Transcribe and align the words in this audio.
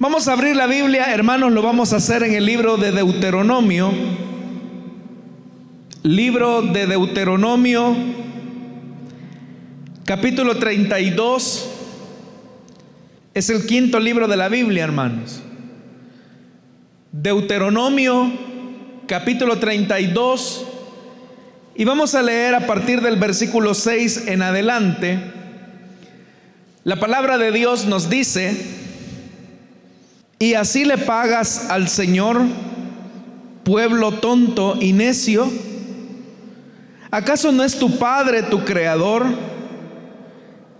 Vamos 0.00 0.28
a 0.28 0.34
abrir 0.34 0.54
la 0.54 0.68
Biblia, 0.68 1.12
hermanos, 1.12 1.50
lo 1.50 1.60
vamos 1.60 1.92
a 1.92 1.96
hacer 1.96 2.22
en 2.22 2.32
el 2.32 2.46
libro 2.46 2.76
de 2.76 2.92
Deuteronomio. 2.92 3.92
Libro 6.04 6.62
de 6.62 6.86
Deuteronomio, 6.86 7.96
capítulo 10.04 10.56
32. 10.56 11.68
Es 13.34 13.50
el 13.50 13.66
quinto 13.66 13.98
libro 13.98 14.28
de 14.28 14.36
la 14.36 14.48
Biblia, 14.48 14.84
hermanos. 14.84 15.40
Deuteronomio, 17.10 18.30
capítulo 19.08 19.58
32. 19.58 20.64
Y 21.74 21.84
vamos 21.84 22.14
a 22.14 22.22
leer 22.22 22.54
a 22.54 22.68
partir 22.68 23.00
del 23.00 23.16
versículo 23.16 23.74
6 23.74 24.28
en 24.28 24.42
adelante. 24.42 25.18
La 26.84 27.00
palabra 27.00 27.36
de 27.36 27.50
Dios 27.50 27.86
nos 27.86 28.08
dice, 28.08 28.77
y 30.38 30.54
así 30.54 30.84
le 30.84 30.98
pagas 30.98 31.68
al 31.68 31.88
Señor, 31.88 32.42
pueblo 33.64 34.12
tonto 34.12 34.76
y 34.80 34.92
necio. 34.92 35.50
¿Acaso 37.10 37.50
no 37.50 37.64
es 37.64 37.78
tu 37.78 37.98
Padre 37.98 38.44
tu 38.44 38.64
Creador, 38.64 39.26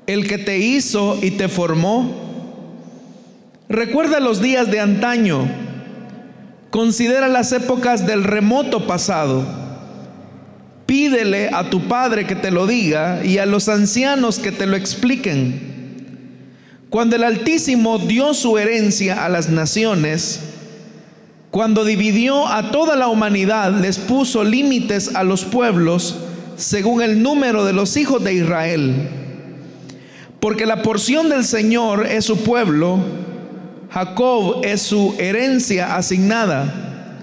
el 0.07 0.29
que 0.29 0.39
te 0.39 0.59
hizo 0.59 1.19
y 1.21 1.33
te 1.33 1.48
formó? 1.48 2.29
Recuerda 3.69 4.21
los 4.21 4.41
días 4.41 4.71
de 4.71 4.79
antaño, 4.79 5.47
considera 6.70 7.27
las 7.29 7.51
épocas 7.53 8.06
del 8.06 8.23
remoto 8.23 8.87
pasado. 8.87 9.45
Pídele 10.87 11.51
a 11.53 11.69
tu 11.69 11.89
Padre 11.89 12.27
que 12.27 12.37
te 12.37 12.51
lo 12.51 12.67
diga 12.67 13.25
y 13.25 13.39
a 13.39 13.45
los 13.45 13.69
ancianos 13.69 14.39
que 14.39 14.53
te 14.53 14.67
lo 14.67 14.77
expliquen 14.77 15.78
cuando 16.91 17.16
el 17.16 17.24
Altísimo 17.24 17.98
dio 17.98 18.33
su 18.33 18.56
herencia 18.56 19.24
a 19.24 19.28
las 19.28 19.51
naciones, 19.51 20.41
cuando 21.51 21.84
dividió 21.84 22.47
a 22.47 22.70
toda 22.70 22.97
la 22.97 23.08
humanidad, 23.08 23.72
les 23.72 23.98
puso 23.98 24.42
límites 24.42 25.14
a 25.14 25.22
los 25.22 25.45
pueblos 25.45 26.17
según 26.56 27.03
el 27.03 27.22
número 27.22 27.67
de 27.67 27.75
los 27.75 27.97
hijos 27.98 28.25
de 28.25 28.34
Israel. 28.34 29.08
Porque 30.41 30.64
la 30.64 30.83
porción 30.83 31.28
del 31.28 31.45
Señor 31.45 32.06
es 32.06 32.25
su 32.25 32.39
pueblo, 32.39 32.98
Jacob 33.91 34.62
es 34.64 34.80
su 34.80 35.14
herencia 35.19 35.95
asignada. 35.97 37.17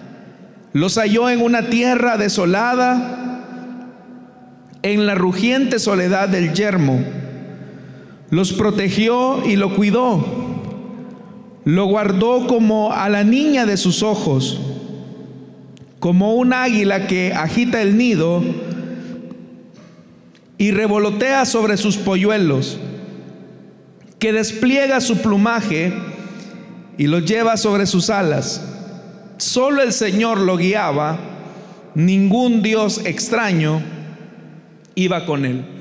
Los 0.73 0.95
halló 0.97 1.29
en 1.29 1.41
una 1.41 1.69
tierra 1.69 2.17
desolada, 2.17 3.41
en 4.83 5.07
la 5.07 5.15
rugiente 5.15 5.79
soledad 5.79 6.29
del 6.29 6.53
yermo 6.53 7.24
los 8.29 8.53
protegió 8.53 9.45
y 9.45 9.55
lo 9.55 9.75
cuidó. 9.75 10.23
Lo 11.63 11.85
guardó 11.85 12.47
como 12.47 12.91
a 12.93 13.09
la 13.09 13.23
niña 13.23 13.65
de 13.65 13.77
sus 13.77 14.03
ojos, 14.03 14.59
como 15.99 16.35
un 16.35 16.53
águila 16.53 17.07
que 17.07 17.33
agita 17.33 17.81
el 17.81 17.97
nido 17.97 18.43
y 20.57 20.71
revolotea 20.71 21.45
sobre 21.45 21.77
sus 21.77 21.97
polluelos, 21.97 22.77
que 24.19 24.31
despliega 24.31 25.01
su 25.01 25.17
plumaje 25.17 25.93
y 26.97 27.07
lo 27.07 27.19
lleva 27.19 27.57
sobre 27.57 27.87
sus 27.87 28.09
alas. 28.09 28.63
Solo 29.37 29.81
el 29.81 29.91
Señor 29.91 30.39
lo 30.39 30.57
guiaba, 30.57 31.17
ningún 31.95 32.61
Dios 32.61 33.01
extraño 33.05 33.81
iba 34.93 35.25
con 35.25 35.45
él. 35.45 35.74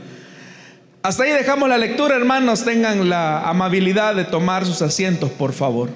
Hasta 1.04 1.24
ahí 1.24 1.32
dejamos 1.32 1.68
la 1.68 1.76
lectura, 1.76 2.16
hermanos. 2.16 2.64
Tengan 2.64 3.10
la 3.10 3.46
amabilidad 3.46 4.14
de 4.14 4.24
tomar 4.24 4.64
sus 4.64 4.80
asientos, 4.80 5.30
por 5.30 5.52
favor. 5.52 5.90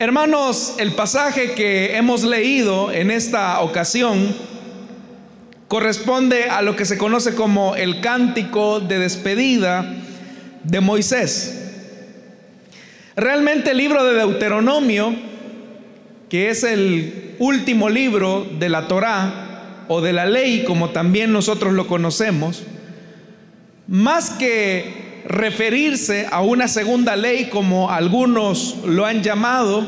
Hermanos, 0.00 0.74
el 0.78 0.90
pasaje 0.90 1.52
que 1.52 1.96
hemos 1.96 2.24
leído 2.24 2.90
en 2.90 3.12
esta 3.12 3.60
ocasión 3.60 4.34
corresponde 5.68 6.50
a 6.50 6.62
lo 6.62 6.74
que 6.74 6.84
se 6.84 6.98
conoce 6.98 7.36
como 7.36 7.76
el 7.76 8.00
cántico 8.00 8.80
de 8.80 8.98
despedida 8.98 9.94
de 10.64 10.80
Moisés. 10.80 11.70
Realmente 13.14 13.70
el 13.70 13.76
libro 13.76 14.02
de 14.02 14.14
Deuteronomio, 14.14 15.14
que 16.28 16.50
es 16.50 16.64
el 16.64 17.36
último 17.38 17.88
libro 17.88 18.48
de 18.58 18.68
la 18.68 18.88
Torá 18.88 19.84
o 19.86 20.00
de 20.00 20.12
la 20.12 20.26
ley, 20.26 20.64
como 20.64 20.90
también 20.90 21.32
nosotros 21.32 21.72
lo 21.72 21.86
conocemos, 21.86 22.64
más 23.88 24.30
que 24.30 25.22
referirse 25.26 26.26
a 26.30 26.42
una 26.42 26.68
segunda 26.68 27.16
ley 27.16 27.46
como 27.46 27.90
algunos 27.90 28.76
lo 28.84 29.04
han 29.06 29.22
llamado, 29.22 29.86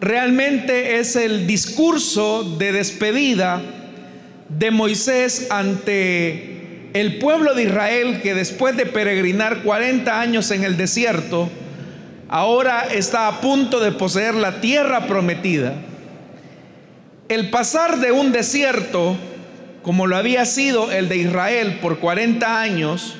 realmente 0.00 0.98
es 0.98 1.16
el 1.16 1.46
discurso 1.46 2.44
de 2.58 2.72
despedida 2.72 3.62
de 4.48 4.70
Moisés 4.70 5.48
ante 5.50 6.90
el 6.92 7.18
pueblo 7.18 7.54
de 7.54 7.64
Israel 7.64 8.20
que 8.22 8.34
después 8.34 8.76
de 8.76 8.86
peregrinar 8.86 9.62
40 9.62 10.20
años 10.20 10.50
en 10.50 10.64
el 10.64 10.76
desierto, 10.76 11.50
ahora 12.28 12.86
está 12.92 13.28
a 13.28 13.40
punto 13.40 13.80
de 13.80 13.92
poseer 13.92 14.34
la 14.34 14.60
tierra 14.60 15.06
prometida. 15.06 15.74
El 17.28 17.50
pasar 17.50 17.98
de 17.98 18.12
un 18.12 18.30
desierto 18.30 19.16
como 19.84 20.06
lo 20.06 20.16
había 20.16 20.46
sido 20.46 20.90
el 20.90 21.10
de 21.10 21.18
Israel 21.18 21.78
por 21.80 21.98
40 21.98 22.60
años, 22.60 23.16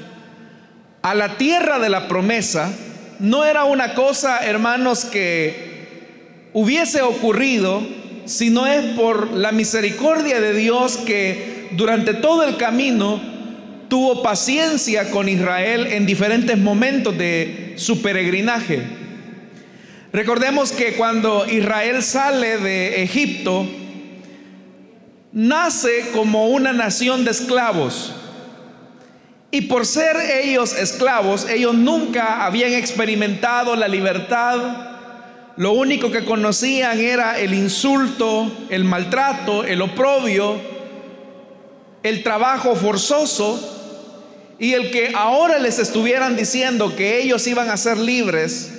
a 1.03 1.15
la 1.15 1.37
tierra 1.37 1.79
de 1.79 1.91
la 1.91 2.09
promesa, 2.09 2.73
no 3.21 3.45
era 3.45 3.65
una 3.65 3.93
cosa, 3.93 4.39
hermanos, 4.39 5.05
que 5.05 6.49
hubiese 6.55 7.03
ocurrido, 7.03 7.87
sino 8.25 8.67
es 8.67 8.83
por 8.97 9.33
la 9.33 9.53
misericordia 9.53 10.41
de 10.41 10.55
Dios 10.55 10.97
que 10.97 11.69
durante 11.73 12.15
todo 12.15 12.43
el 12.43 12.57
camino 12.57 13.21
tuvo 13.89 14.23
paciencia 14.23 15.11
con 15.11 15.29
Israel 15.29 15.87
en 15.89 16.07
diferentes 16.07 16.57
momentos 16.57 17.17
de 17.19 17.75
su 17.77 18.01
peregrinaje. 18.01 18.81
Recordemos 20.15 20.73
que 20.73 20.95
cuando 20.95 21.45
Israel 21.47 22.03
sale 22.03 22.57
de 22.57 23.03
Egipto, 23.03 23.69
nace 25.35 26.13
como 26.13 26.49
una 26.49 26.73
nación 26.73 27.25
de 27.25 27.33
esclavos. 27.33 28.13
Y 29.51 29.63
por 29.63 29.85
ser 29.85 30.17
ellos 30.17 30.77
esclavos, 30.79 31.47
ellos 31.49 31.75
nunca 31.75 32.45
habían 32.47 32.73
experimentado 32.73 33.77
la 33.77 33.89
libertad. 33.89 34.59
Lo 35.57 35.73
único 35.73 36.11
que 36.11 36.25
conocían 36.25 36.99
era 36.99 37.39
el 37.39 37.53
insulto, 37.53 38.51
el 38.71 38.85
maltrato, 38.85 39.65
el 39.65 39.83
oprobio, 39.83 40.57
el 42.03 42.23
trabajo 42.23 42.75
forzoso. 42.75 43.71
Y 44.59 44.73
el 44.73 44.93
que 44.93 45.13
ahora 45.17 45.59
les 45.59 45.81
estuvieran 45.81 46.37
diciendo 46.37 46.95
que 46.95 47.21
ellos 47.21 47.45
iban 47.49 47.71
a 47.71 47.77
ser 47.77 47.99
libres, 47.99 48.73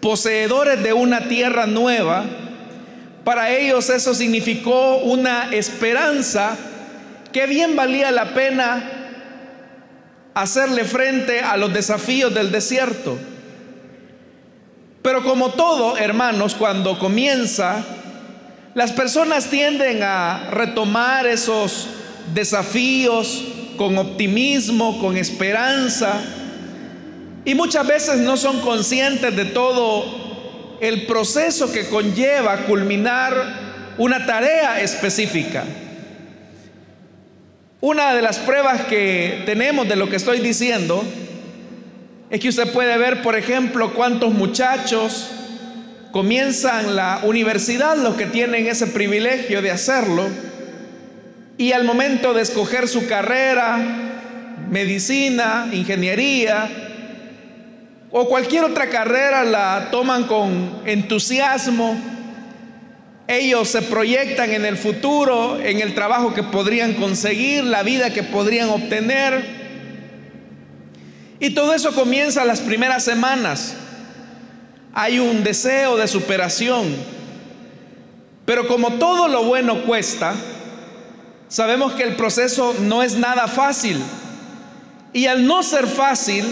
poseedores 0.00 0.82
de 0.82 0.92
una 0.92 1.28
tierra 1.28 1.66
nueva, 1.66 2.24
para 3.26 3.50
ellos 3.50 3.90
eso 3.90 4.14
significó 4.14 4.98
una 4.98 5.50
esperanza 5.50 6.56
que 7.32 7.44
bien 7.48 7.74
valía 7.74 8.12
la 8.12 8.32
pena 8.34 8.88
hacerle 10.32 10.84
frente 10.84 11.40
a 11.40 11.56
los 11.56 11.72
desafíos 11.72 12.32
del 12.32 12.52
desierto. 12.52 13.18
Pero 15.02 15.24
como 15.24 15.50
todo, 15.50 15.96
hermanos, 15.96 16.54
cuando 16.54 17.00
comienza, 17.00 17.84
las 18.74 18.92
personas 18.92 19.46
tienden 19.46 20.04
a 20.04 20.48
retomar 20.52 21.26
esos 21.26 21.88
desafíos 22.32 23.42
con 23.76 23.98
optimismo, 23.98 25.00
con 25.00 25.16
esperanza, 25.16 26.20
y 27.44 27.56
muchas 27.56 27.88
veces 27.88 28.18
no 28.18 28.36
son 28.36 28.60
conscientes 28.60 29.34
de 29.34 29.46
todo 29.46 30.25
el 30.80 31.06
proceso 31.06 31.72
que 31.72 31.88
conlleva 31.88 32.58
culminar 32.66 33.94
una 33.98 34.26
tarea 34.26 34.80
específica. 34.80 35.64
Una 37.80 38.14
de 38.14 38.22
las 38.22 38.38
pruebas 38.38 38.82
que 38.82 39.42
tenemos 39.46 39.88
de 39.88 39.96
lo 39.96 40.08
que 40.08 40.16
estoy 40.16 40.40
diciendo 40.40 41.04
es 42.30 42.40
que 42.40 42.48
usted 42.48 42.72
puede 42.72 42.96
ver, 42.98 43.22
por 43.22 43.36
ejemplo, 43.36 43.94
cuántos 43.94 44.32
muchachos 44.32 45.30
comienzan 46.10 46.96
la 46.96 47.20
universidad, 47.22 47.96
los 47.96 48.16
que 48.16 48.26
tienen 48.26 48.66
ese 48.66 48.86
privilegio 48.86 49.62
de 49.62 49.70
hacerlo, 49.70 50.26
y 51.58 51.72
al 51.72 51.84
momento 51.84 52.34
de 52.34 52.42
escoger 52.42 52.88
su 52.88 53.06
carrera, 53.06 53.78
medicina, 54.70 55.68
ingeniería, 55.72 56.85
o 58.18 58.26
cualquier 58.26 58.64
otra 58.64 58.88
carrera 58.88 59.44
la 59.44 59.88
toman 59.90 60.24
con 60.24 60.80
entusiasmo. 60.86 62.00
Ellos 63.28 63.68
se 63.68 63.82
proyectan 63.82 64.52
en 64.52 64.64
el 64.64 64.78
futuro, 64.78 65.60
en 65.60 65.80
el 65.80 65.94
trabajo 65.94 66.32
que 66.32 66.42
podrían 66.42 66.94
conseguir, 66.94 67.64
la 67.64 67.82
vida 67.82 68.14
que 68.14 68.22
podrían 68.22 68.70
obtener. 68.70 69.44
Y 71.40 71.50
todo 71.50 71.74
eso 71.74 71.92
comienza 71.92 72.46
las 72.46 72.62
primeras 72.62 73.04
semanas. 73.04 73.74
hay 74.94 75.18
un 75.18 75.44
deseo 75.44 75.98
de 75.98 76.08
superación. 76.08 76.86
Pero 78.46 78.66
como 78.66 78.94
todo 78.94 79.28
lo 79.28 79.44
bueno 79.44 79.82
cuesta, 79.82 80.34
sabemos 81.48 81.92
que 81.92 82.04
el 82.04 82.16
proceso 82.16 82.74
no 82.80 83.02
es 83.02 83.18
nada 83.18 83.46
fácil. 83.46 84.00
Y 85.12 85.26
al 85.26 85.46
no 85.46 85.62
ser 85.62 85.86
fácil, 85.86 86.46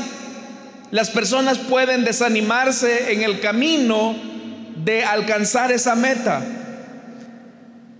las 0.94 1.10
personas 1.10 1.58
pueden 1.58 2.04
desanimarse 2.04 3.12
en 3.12 3.22
el 3.22 3.40
camino 3.40 4.14
de 4.76 5.02
alcanzar 5.02 5.72
esa 5.72 5.96
meta. 5.96 6.40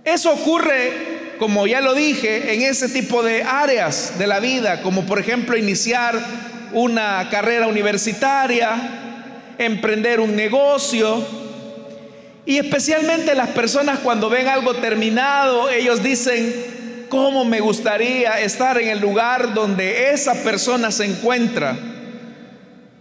Eso 0.05 0.31
ocurre, 0.31 1.33
como 1.37 1.67
ya 1.67 1.81
lo 1.81 1.93
dije, 1.93 2.53
en 2.53 2.61
ese 2.61 2.87
tipo 2.87 3.21
de 3.21 3.43
áreas 3.43 4.17
de 4.17 4.27
la 4.27 4.39
vida, 4.39 4.81
como 4.81 5.05
por 5.05 5.19
ejemplo 5.19 5.57
iniciar 5.57 6.17
una 6.71 7.27
carrera 7.29 7.67
universitaria, 7.67 8.71
emprender 9.57 10.21
un 10.21 10.33
negocio. 10.33 11.21
Y 12.45 12.59
especialmente 12.59 13.35
las 13.35 13.49
personas 13.49 13.99
cuando 13.99 14.29
ven 14.29 14.47
algo 14.47 14.73
terminado, 14.73 15.69
ellos 15.69 16.01
dicen, 16.01 17.05
¿cómo 17.09 17.43
me 17.43 17.59
gustaría 17.59 18.39
estar 18.39 18.77
en 18.77 18.87
el 18.87 19.01
lugar 19.01 19.53
donde 19.53 20.13
esa 20.13 20.33
persona 20.45 20.91
se 20.91 21.03
encuentra? 21.03 21.77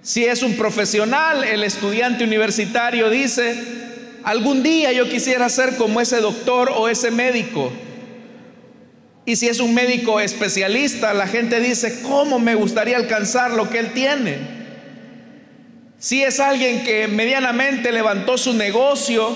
Si 0.04 0.26
es 0.26 0.42
un 0.42 0.54
profesional, 0.56 1.44
el 1.44 1.64
estudiante 1.64 2.24
universitario 2.24 3.08
dice, 3.08 3.56
algún 4.22 4.62
día 4.62 4.92
yo 4.92 5.08
quisiera 5.08 5.48
ser 5.48 5.76
como 5.76 5.98
ese 5.98 6.20
doctor 6.20 6.70
o 6.76 6.90
ese 6.90 7.10
médico. 7.10 7.72
Y 9.24 9.36
si 9.36 9.48
es 9.48 9.60
un 9.60 9.72
médico 9.72 10.20
especialista, 10.20 11.14
la 11.14 11.26
gente 11.26 11.58
dice, 11.58 12.02
¿cómo 12.02 12.38
me 12.38 12.54
gustaría 12.54 12.98
alcanzar 12.98 13.52
lo 13.52 13.70
que 13.70 13.78
él 13.78 13.92
tiene? 13.94 14.36
Si 15.98 16.22
es 16.22 16.38
alguien 16.38 16.84
que 16.84 17.08
medianamente 17.08 17.90
levantó 17.90 18.36
su 18.36 18.52
negocio, 18.52 19.34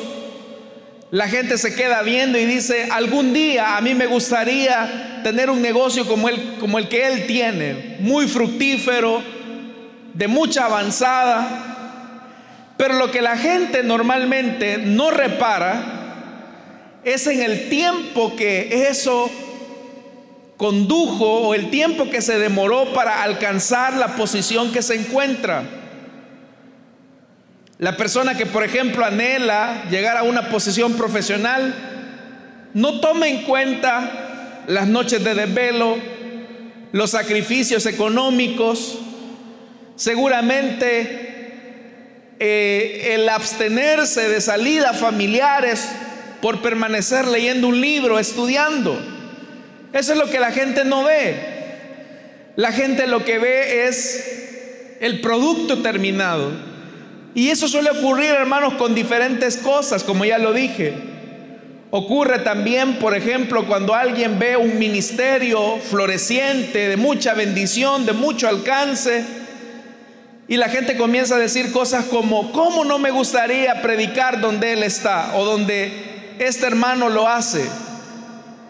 la 1.11 1.29
gente 1.29 1.57
se 1.57 1.75
queda 1.75 2.03
viendo 2.03 2.39
y 2.39 2.45
dice, 2.45 2.89
algún 2.91 3.33
día 3.33 3.79
a 3.79 3.81
mí 3.81 3.95
me 3.95 4.05
gustaría 4.05 5.23
tener 5.25 5.49
un 5.49 5.63
negocio 5.63 6.07
como 6.07 6.29
el, 6.29 6.57
como 6.61 6.79
el 6.79 6.91
que 6.91 7.07
él 7.07 7.27
tiene, 7.27 7.97
muy 8.01 8.29
fructífero, 8.29 9.38
de 10.19 10.27
mucha 10.27 10.67
avanzada. 10.67 11.47
Pero 12.77 12.95
lo 12.95 13.11
que 13.11 13.23
la 13.23 13.37
gente 13.37 13.85
normalmente 13.85 14.79
no 14.79 15.11
repara 15.11 17.01
es 17.05 17.27
en 17.29 17.41
el 17.41 17.69
tiempo 17.69 18.35
que 18.37 18.89
eso 18.89 19.31
condujo 20.57 21.25
o 21.25 21.55
el 21.55 21.71
tiempo 21.71 22.11
que 22.11 22.21
se 22.21 22.37
demoró 22.37 22.93
para 22.93 23.23
alcanzar 23.23 23.95
la 23.95 24.17
posición 24.17 24.73
que 24.73 24.83
se 24.83 24.97
encuentra. 24.97 25.63
La 27.79 27.97
persona 27.97 28.37
que, 28.37 28.45
por 28.45 28.65
ejemplo, 28.65 29.05
anhela 29.05 29.85
llegar 29.89 30.17
a 30.17 30.25
una 30.25 30.49
posición 30.49 30.95
profesional, 30.95 31.73
no 32.75 32.99
toma 32.99 33.29
en 33.29 33.45
cuenta 33.45 34.65
las 34.67 34.89
noches 34.89 35.23
de 35.23 35.35
desvelo, 35.37 35.97
los 36.91 37.11
sacrificios 37.13 37.87
económicos, 37.87 38.99
seguramente 39.99 41.27
eh, 42.39 43.15
el 43.15 43.29
abstenerse 43.29 44.29
de 44.29 44.41
salidas 44.41 44.97
familiares 44.97 45.89
por 46.41 46.63
permanecer 46.63 47.27
leyendo 47.27 47.67
un 47.67 47.81
libro, 47.81 48.19
estudiando. 48.19 48.99
Eso 49.93 50.13
es 50.13 50.19
lo 50.19 50.31
que 50.31 50.39
la 50.39 50.53
gente 50.53 50.85
no 50.85 51.03
ve. 51.03 51.35
La 52.55 52.71
gente 52.71 53.09
lo 53.09 53.25
que 53.25 53.39
ve 53.39 53.89
es 53.89 54.97
el 55.01 55.21
producto 55.21 55.83
terminado. 55.83 56.53
Y 57.35 57.49
eso 57.49 57.67
suele 57.67 57.91
ocurrir, 57.91 58.31
hermanos, 58.31 58.75
con 58.75 58.95
diferentes 58.95 59.57
cosas, 59.57 60.05
como 60.05 60.25
ya 60.25 60.39
lo 60.39 60.53
dije. 60.53 60.95
Ocurre 61.91 62.41
también, 62.41 62.99
por 63.01 63.17
ejemplo, 63.17 63.67
cuando 63.67 63.95
alguien 63.95 64.39
ve 64.39 64.57
un 64.57 64.79
ministerio 64.79 65.79
floreciente, 65.79 66.89
de 66.89 66.97
mucha 66.97 67.35
bendición, 67.35 68.07
de 68.07 68.13
mucho 68.13 68.47
alcance, 68.47 69.25
y 70.49 70.57
la 70.57 70.71
gente 70.71 70.97
comienza 70.97 71.37
a 71.37 71.39
decir 71.39 71.71
cosas 71.73 72.07
como, 72.07 72.53
¿cómo 72.53 72.83
no 72.83 72.99
me 72.99 73.11
gustaría 73.11 73.83
predicar 73.83 74.41
donde 74.41 74.73
Él 74.73 74.83
está 74.83 75.37
o 75.37 75.45
donde 75.45 75.93
este 76.39 76.67
hermano 76.67 77.11
lo 77.11 77.29
hace? 77.29 77.69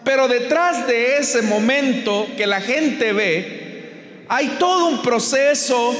Pero 0.03 0.27
detrás 0.27 0.85
de 0.87 1.17
ese 1.17 1.41
momento 1.41 2.27
que 2.35 2.45
la 2.45 2.59
gente 2.59 3.13
ve, 3.13 4.25
hay 4.27 4.57
todo 4.59 4.87
un 4.87 5.01
proceso 5.01 5.95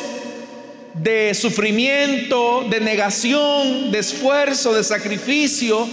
de 0.96 1.34
sufrimiento, 1.34 2.66
de 2.70 2.82
negación, 2.82 3.90
de 3.90 4.00
esfuerzo, 4.00 4.74
de 4.74 4.84
sacrificio 4.84 5.88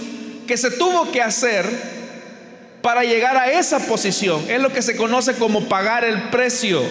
que 0.45 0.57
se 0.57 0.71
tuvo 0.71 1.11
que 1.11 1.21
hacer 1.21 1.65
para 2.81 3.03
llegar 3.03 3.37
a 3.37 3.51
esa 3.51 3.79
posición. 3.79 4.43
Es 4.49 4.61
lo 4.61 4.73
que 4.73 4.81
se 4.81 4.97
conoce 4.97 5.33
como 5.35 5.69
pagar 5.69 6.03
el 6.03 6.23
precio. 6.29 6.81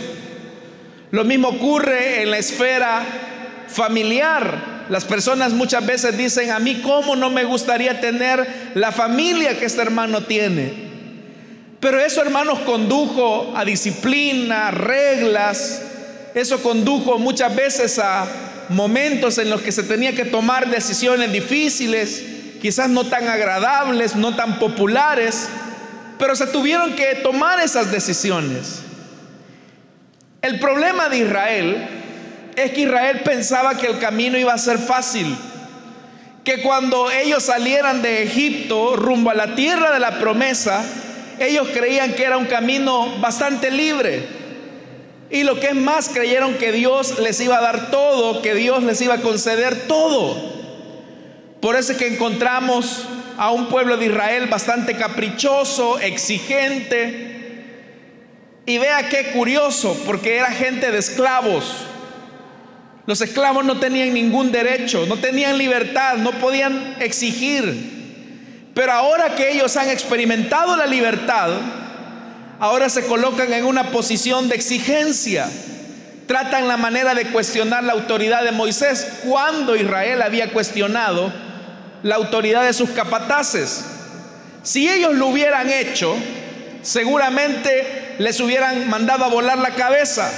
Lo 1.11 1.25
mismo 1.25 1.49
ocurre 1.49 2.23
en 2.23 2.31
la 2.31 2.38
esfera 2.38 3.03
familiar. 3.69 4.87
Las 4.88 5.05
personas 5.05 5.53
muchas 5.53 5.85
veces 5.85 6.17
dicen, 6.17 6.50
a 6.50 6.58
mí 6.58 6.81
cómo 6.82 7.17
no 7.17 7.31
me 7.31 7.44
gustaría 7.44 8.00
tener 8.00 8.73
la 8.75 8.93
familia 8.93 9.58
que 9.58 9.67
este 9.67 9.82
hermano 9.82 10.23
tiene. 10.23 10.87
Pero 11.81 12.00
eso, 12.00 12.23
hermanos, 12.23 12.61
condujo 12.61 13.53
a 13.56 13.64
disciplina, 13.64 14.70
reglas. 14.70 15.82
Eso 16.35 16.62
condujo 16.62 17.19
muchas 17.19 17.55
veces 17.55 17.99
a 17.99 18.26
momentos 18.69 19.38
en 19.38 19.50
los 19.50 19.62
que 19.62 19.73
se 19.73 19.82
tenía 19.82 20.14
que 20.14 20.25
tomar 20.25 20.70
decisiones 20.70 21.32
difíciles, 21.32 22.25
quizás 22.61 22.88
no 22.88 23.05
tan 23.05 23.29
agradables, 23.29 24.17
no 24.17 24.35
tan 24.35 24.58
populares, 24.58 25.49
pero 26.19 26.35
se 26.35 26.47
tuvieron 26.47 26.94
que 26.94 27.20
tomar 27.23 27.61
esas 27.61 27.93
decisiones. 27.93 28.81
El 30.43 30.61
problema 30.61 31.09
de 31.09 31.19
Israel 31.19 31.88
es 32.56 32.71
que 32.73 32.83
Israel 32.83 33.21
pensaba 33.25 33.77
que 33.77 33.87
el 33.87 33.99
camino 33.99 34.38
iba 34.38 34.53
a 34.53 34.59
ser 34.59 34.79
fácil, 34.79 35.37
que 36.44 36.62
cuando 36.62 37.11
ellos 37.11 37.43
salieran 37.43 38.03
de 38.03 38.23
Egipto 38.23 38.97
rumbo 38.97 39.31
a 39.31 39.35
la 39.35 39.55
tierra 39.55 39.93
de 39.93 40.00
la 40.00 40.19
promesa, 40.19 40.85
ellos 41.38 41.69
creían 41.73 42.15
que 42.15 42.25
era 42.25 42.37
un 42.38 42.47
camino 42.47 43.19
bastante 43.21 43.71
libre. 43.71 44.27
Y 45.29 45.43
lo 45.43 45.59
que 45.59 45.69
es 45.69 45.75
más, 45.75 46.09
creyeron 46.09 46.55
que 46.55 46.71
Dios 46.73 47.19
les 47.19 47.41
iba 47.41 47.59
a 47.59 47.61
dar 47.61 47.91
todo, 47.91 48.43
que 48.43 48.55
Dios 48.55 48.82
les 48.85 49.00
iba 49.00 49.15
a 49.15 49.23
conceder 49.23 49.89
todo. 49.89 50.56
Por 51.61 51.75
eso 51.75 51.93
es 51.93 51.99
que 51.99 52.06
encontramos 52.06 53.06
a 53.37 53.51
un 53.51 53.67
pueblo 53.67 53.96
de 53.96 54.06
Israel 54.06 54.46
bastante 54.46 54.94
caprichoso, 54.94 55.99
exigente. 55.99 57.35
Y 58.67 58.79
vea 58.79 59.08
qué 59.08 59.31
curioso, 59.31 59.96
porque 60.05 60.37
era 60.37 60.51
gente 60.51 60.91
de 60.91 60.99
esclavos. 60.99 61.87
Los 63.06 63.20
esclavos 63.20 63.65
no 63.65 63.79
tenían 63.79 64.13
ningún 64.13 64.51
derecho, 64.51 65.06
no 65.06 65.17
tenían 65.19 65.56
libertad, 65.56 66.17
no 66.17 66.32
podían 66.32 66.96
exigir. 66.99 68.73
Pero 68.75 68.93
ahora 68.93 69.37
que 69.37 69.53
ellos 69.53 69.77
han 69.77 69.89
experimentado 69.89 70.77
la 70.77 70.87
libertad, 70.87 71.51
ahora 72.58 72.89
se 72.89 73.06
colocan 73.06 73.53
en 73.53 73.65
una 73.65 73.93
posición 73.93 74.49
de 74.49 74.56
exigencia. 74.56 75.49
Tratan 76.27 76.67
la 76.67 76.77
manera 76.77 77.15
de 77.15 77.27
cuestionar 77.27 77.85
la 77.85 77.93
autoridad 77.93 78.43
de 78.43 78.51
Moisés 78.51 79.06
cuando 79.25 79.77
Israel 79.77 80.23
había 80.23 80.51
cuestionado 80.51 81.32
la 82.03 82.17
autoridad 82.17 82.65
de 82.65 82.73
sus 82.73 82.91
capataces. 82.91 83.85
Si 84.65 84.89
ellos 84.89 85.15
lo 85.15 85.29
hubieran 85.29 85.70
hecho, 85.70 86.17
seguramente 86.82 88.06
les 88.19 88.41
hubieran 88.41 88.89
mandado 88.89 89.25
a 89.25 89.29
volar 89.29 89.58
la 89.58 89.70
cabeza. 89.70 90.31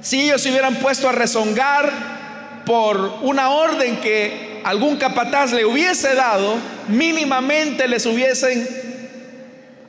Si 0.00 0.22
ellos 0.22 0.42
se 0.42 0.50
hubieran 0.50 0.76
puesto 0.76 1.08
a 1.08 1.12
rezongar 1.12 2.62
por 2.64 3.18
una 3.22 3.50
orden 3.50 3.96
que 4.00 4.60
algún 4.64 4.96
capataz 4.96 5.52
le 5.52 5.64
hubiese 5.64 6.14
dado, 6.14 6.56
mínimamente 6.88 7.88
les 7.88 8.06
hubiesen 8.06 8.68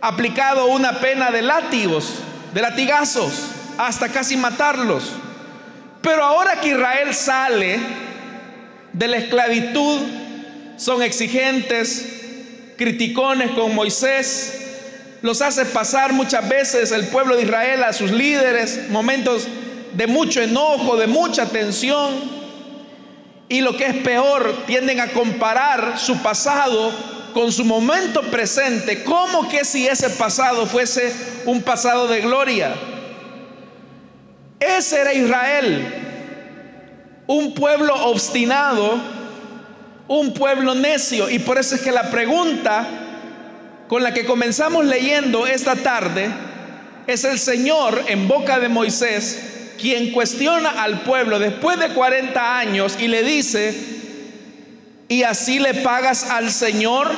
aplicado 0.01 0.67
una 0.67 0.99
pena 0.99 1.31
de 1.31 1.41
látigos, 1.41 2.15
de 2.53 2.61
latigazos, 2.61 3.51
hasta 3.77 4.09
casi 4.09 4.37
matarlos. 4.37 5.11
Pero 6.01 6.23
ahora 6.23 6.61
que 6.61 6.69
Israel 6.69 7.13
sale 7.13 7.79
de 8.93 9.07
la 9.07 9.17
esclavitud, 9.17 10.01
son 10.77 11.01
exigentes, 11.01 12.05
criticones 12.77 13.51
con 13.51 13.75
Moisés, 13.75 14.58
los 15.21 15.41
hace 15.41 15.65
pasar 15.65 16.13
muchas 16.13 16.47
veces 16.47 16.91
el 16.91 17.07
pueblo 17.07 17.35
de 17.35 17.43
Israel 17.43 17.83
a 17.83 17.93
sus 17.93 18.11
líderes, 18.11 18.89
momentos 18.89 19.47
de 19.93 20.07
mucho 20.07 20.41
enojo, 20.41 20.95
de 20.97 21.07
mucha 21.07 21.45
tensión. 21.47 22.39
Y 23.49 23.61
lo 23.61 23.75
que 23.75 23.85
es 23.85 23.95
peor, 23.97 24.63
tienden 24.67 24.99
a 24.99 25.07
comparar 25.07 25.97
su 25.97 26.17
pasado 26.21 26.91
con 27.33 27.51
su 27.51 27.65
momento 27.65 28.21
presente, 28.23 29.03
como 29.03 29.49
que 29.49 29.65
si 29.65 29.87
ese 29.87 30.09
pasado 30.09 30.65
fuese 30.65 31.13
un 31.45 31.61
pasado 31.61 32.07
de 32.07 32.21
gloria. 32.21 32.73
Ese 34.59 34.99
era 34.99 35.13
Israel, 35.13 35.93
un 37.27 37.53
pueblo 37.53 37.93
obstinado 38.07 38.99
un 40.09 40.33
pueblo 40.33 40.75
necio. 40.75 41.29
Y 41.29 41.39
por 41.39 41.57
eso 41.57 41.75
es 41.75 41.81
que 41.81 41.91
la 41.91 42.09
pregunta 42.09 42.85
con 43.89 44.03
la 44.03 44.13
que 44.13 44.23
comenzamos 44.23 44.85
leyendo 44.85 45.47
esta 45.47 45.75
tarde 45.75 46.29
es 47.07 47.23
el 47.23 47.39
Señor 47.39 48.03
en 48.07 48.27
boca 48.27 48.59
de 48.59 48.69
Moisés 48.69 49.73
quien 49.81 50.11
cuestiona 50.11 50.69
al 50.69 51.01
pueblo 51.01 51.39
después 51.39 51.79
de 51.79 51.89
40 51.89 52.59
años 52.59 52.97
y 52.99 53.07
le 53.07 53.23
dice, 53.23 53.73
¿y 55.07 55.23
así 55.23 55.57
le 55.57 55.73
pagas 55.73 56.29
al 56.29 56.51
Señor? 56.51 57.09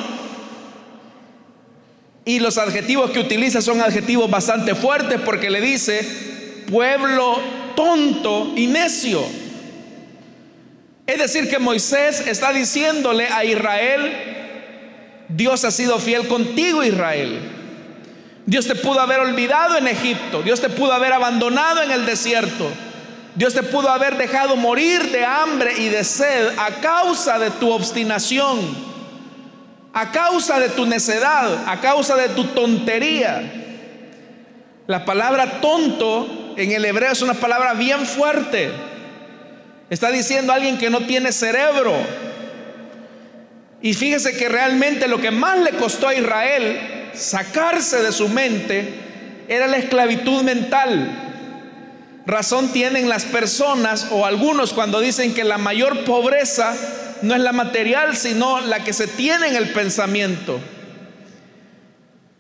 Y 2.24 2.40
los 2.40 2.58
adjetivos 2.58 3.12
que 3.12 3.20
utiliza 3.20 3.62
son 3.62 3.82
adjetivos 3.82 4.30
bastante 4.30 4.74
fuertes 4.74 5.20
porque 5.26 5.50
le 5.50 5.60
dice, 5.60 6.08
pueblo 6.72 7.40
tonto 7.76 8.54
y 8.56 8.68
necio. 8.68 9.26
Es 11.06 11.18
decir, 11.18 11.50
que 11.50 11.60
Moisés 11.60 12.26
está 12.28 12.54
diciéndole 12.54 13.28
a 13.28 13.44
Israel, 13.44 14.41
Dios 15.36 15.64
ha 15.66 15.72
sido 15.72 16.00
fiel 16.00 16.28
contigo, 16.28 16.84
Israel. 16.84 17.40
Dios 18.46 18.68
te 18.68 18.76
pudo 18.76 19.00
haber 19.00 19.20
olvidado 19.20 19.78
en 19.78 19.88
Egipto, 19.88 20.42
Dios 20.42 20.60
te 20.60 20.70
pudo 20.70 20.94
haber 20.94 21.14
abandonado 21.14 21.82
en 21.84 21.92
el 21.92 22.06
desierto, 22.06 22.70
Dios 23.36 23.54
te 23.54 23.64
pudo 23.64 23.90
haber 23.90 24.18
dejado 24.18 24.56
morir 24.56 25.12
de 25.12 25.24
hambre 25.24 25.74
y 25.78 25.90
de 25.90 26.04
sed 26.04 26.50
a 26.58 26.82
causa 26.82 27.38
de 27.38 27.52
tu 27.52 27.72
obstinación, 27.72 28.60
a 29.94 30.12
causa 30.12 30.60
de 30.60 30.70
tu 30.70 30.86
necedad, 30.86 31.64
a 31.68 31.80
causa 31.80 32.16
de 32.16 32.30
tu 32.30 32.46
tontería. 32.46 33.60
La 34.88 35.06
palabra 35.06 35.62
tonto 35.62 36.54
en 36.58 36.72
el 36.72 36.84
hebreo 36.84 37.12
es 37.12 37.22
una 37.22 37.36
palabra 37.36 37.74
bien 37.74 38.06
fuerte. 38.06 38.72
Está 39.90 40.10
diciendo 40.10 40.52
alguien 40.52 40.78
que 40.78 40.90
no 40.90 41.02
tiene 41.02 41.32
cerebro. 41.32 41.94
Y 43.82 43.94
fíjese 43.94 44.38
que 44.38 44.48
realmente 44.48 45.08
lo 45.08 45.20
que 45.20 45.32
más 45.32 45.60
le 45.60 45.72
costó 45.72 46.08
a 46.08 46.16
Israel 46.16 47.10
sacarse 47.14 48.02
de 48.02 48.12
su 48.12 48.30
mente 48.30 48.94
era 49.48 49.68
la 49.68 49.78
esclavitud 49.78 50.44
mental. 50.44 51.32
Razón 52.26 52.72
tienen 52.72 53.10
las 53.10 53.26
personas 53.26 54.08
o 54.12 54.26
algunos 54.26 54.74
cuando 54.74 55.00
dicen 55.00 55.34
que 55.34 55.44
la 55.44 55.58
mayor 55.58 56.06
pobreza 56.06 56.76
no 57.24 57.34
es 57.36 57.42
la 57.42 57.52
material, 57.52 58.16
sino 58.16 58.62
la 58.62 58.84
que 58.84 58.94
se 58.94 59.08
tiene 59.08 59.48
en 59.48 59.56
el 59.56 59.70
pensamiento. 59.70 60.60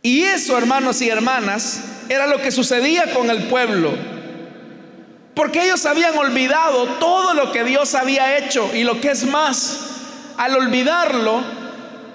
Y 0.03 0.21
eso, 0.23 0.57
hermanos 0.57 1.01
y 1.01 1.09
hermanas, 1.09 1.81
era 2.09 2.27
lo 2.27 2.41
que 2.41 2.51
sucedía 2.51 3.13
con 3.13 3.29
el 3.29 3.43
pueblo. 3.43 3.91
Porque 5.35 5.63
ellos 5.63 5.85
habían 5.85 6.17
olvidado 6.17 6.85
todo 6.99 7.33
lo 7.33 7.51
que 7.51 7.63
Dios 7.63 7.95
había 7.95 8.37
hecho 8.37 8.69
y 8.73 8.83
lo 8.83 8.99
que 8.99 9.11
es 9.11 9.25
más, 9.25 9.79
al 10.37 10.55
olvidarlo, 10.55 11.41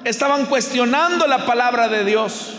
estaban 0.04 0.46
cuestionando 0.46 1.26
la 1.26 1.46
palabra 1.46 1.88
de 1.88 2.04
Dios. 2.04 2.52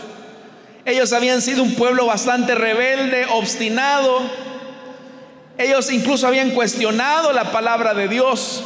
Ellos 0.84 1.12
habían 1.12 1.42
sido 1.42 1.62
un 1.62 1.74
pueblo 1.74 2.06
bastante 2.06 2.54
rebelde, 2.54 3.26
obstinado. 3.30 4.22
Ellos 5.58 5.90
incluso 5.90 6.26
habían 6.26 6.50
cuestionado 6.50 7.32
la 7.32 7.52
palabra 7.52 7.94
de 7.94 8.08
Dios. 8.08 8.62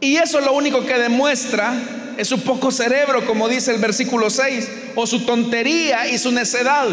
Y 0.00 0.16
eso 0.16 0.40
lo 0.40 0.52
único 0.52 0.84
que 0.86 0.98
demuestra 0.98 1.74
es 2.16 2.28
su 2.28 2.40
poco 2.40 2.70
cerebro, 2.70 3.26
como 3.26 3.48
dice 3.48 3.72
el 3.72 3.80
versículo 3.80 4.30
6, 4.30 4.70
o 4.94 5.06
su 5.06 5.26
tontería 5.26 6.08
y 6.08 6.18
su 6.18 6.32
necedad. 6.32 6.88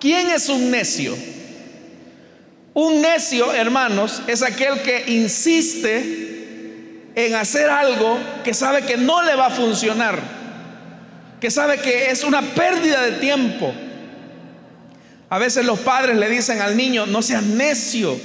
¿Quién 0.00 0.30
es 0.30 0.48
un 0.48 0.70
necio? 0.70 1.16
Un 2.74 3.00
necio, 3.00 3.52
hermanos, 3.52 4.22
es 4.26 4.42
aquel 4.42 4.82
que 4.82 5.04
insiste 5.06 6.25
en 7.16 7.34
hacer 7.34 7.70
algo 7.70 8.18
que 8.44 8.52
sabe 8.52 8.82
que 8.82 8.98
no 8.98 9.22
le 9.22 9.34
va 9.34 9.46
a 9.46 9.50
funcionar, 9.50 10.20
que 11.40 11.50
sabe 11.50 11.78
que 11.78 12.10
es 12.10 12.22
una 12.22 12.42
pérdida 12.42 13.02
de 13.02 13.12
tiempo. 13.12 13.72
A 15.30 15.38
veces 15.38 15.64
los 15.64 15.80
padres 15.80 16.16
le 16.18 16.28
dicen 16.28 16.60
al 16.60 16.76
niño, 16.76 17.06
no 17.06 17.22
seas 17.22 17.42
necio, 17.42 18.16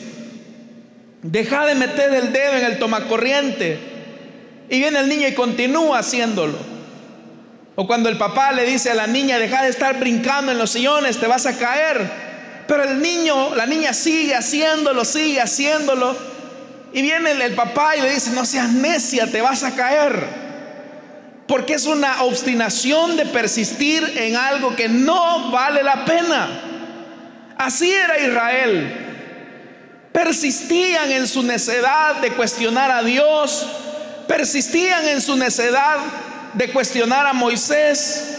deja 1.23 1.65
de 1.65 1.75
meter 1.75 2.13
el 2.13 2.33
dedo 2.33 2.53
en 2.53 2.65
el 2.65 2.79
tomacorriente. 2.79 3.79
Y 4.69 4.79
viene 4.79 4.99
el 4.99 5.07
niño 5.07 5.27
y 5.27 5.33
continúa 5.33 5.99
haciéndolo. 5.99 6.57
O 7.75 7.87
cuando 7.87 8.09
el 8.09 8.17
papá 8.17 8.51
le 8.51 8.65
dice 8.65 8.91
a 8.91 8.95
la 8.95 9.07
niña, 9.07 9.39
deja 9.39 9.63
de 9.63 9.69
estar 9.69 9.99
brincando 9.99 10.51
en 10.51 10.57
los 10.57 10.71
sillones, 10.71 11.17
te 11.17 11.27
vas 11.27 11.45
a 11.45 11.57
caer. 11.57 12.09
Pero 12.67 12.83
el 12.83 13.01
niño, 13.01 13.55
la 13.55 13.65
niña 13.65 13.93
sigue 13.93 14.35
haciéndolo, 14.35 15.05
sigue 15.05 15.39
haciéndolo. 15.39 16.30
Y 16.93 17.01
viene 17.01 17.31
el, 17.31 17.55
papá 17.55 17.95
y 17.95 18.01
le 18.01 18.13
dice, 18.13 18.31
no 18.31 18.45
seas 18.45 18.69
necia, 18.69 19.27
te 19.27 19.41
vas 19.41 19.63
a 19.63 19.75
caer. 19.75 20.25
Porque 21.47 21.73
es 21.73 21.85
una 21.85 22.23
obstinación 22.23 23.15
de 23.15 23.25
persistir 23.25 24.13
en 24.17 24.35
algo 24.35 24.75
que 24.75 24.89
no 24.89 25.51
vale 25.51 25.83
la 25.83 26.05
pena. 26.05 26.49
Así 27.57 27.91
era 27.91 28.19
Israel. 28.19 29.07
Persistían 30.11 31.11
en 31.11 31.27
su 31.27 31.43
necedad 31.43 32.17
de 32.17 32.31
cuestionar 32.31 32.91
a 32.91 33.03
Dios. 33.03 33.65
Persistían 34.27 35.07
en 35.07 35.21
su 35.21 35.37
necedad 35.37 35.97
de 36.53 36.69
cuestionar 36.71 37.25
a 37.25 37.33
Moisés. 37.33 38.37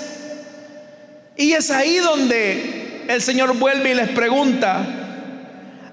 Y 1.36 1.52
es 1.52 1.70
ahí 1.70 1.96
donde 1.96 3.04
el 3.08 3.22
Señor 3.22 3.56
vuelve 3.56 3.90
y 3.90 3.94
les 3.94 4.10
pregunta, 4.10 4.84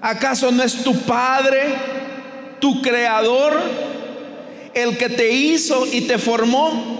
¿acaso 0.00 0.50
no 0.52 0.62
es 0.62 0.82
tu 0.82 0.98
Padre, 1.02 1.74
tu 2.60 2.80
Creador, 2.82 3.58
el 4.74 4.96
que 4.96 5.08
te 5.08 5.32
hizo 5.32 5.86
y 5.86 6.02
te 6.02 6.18
formó? 6.18 6.98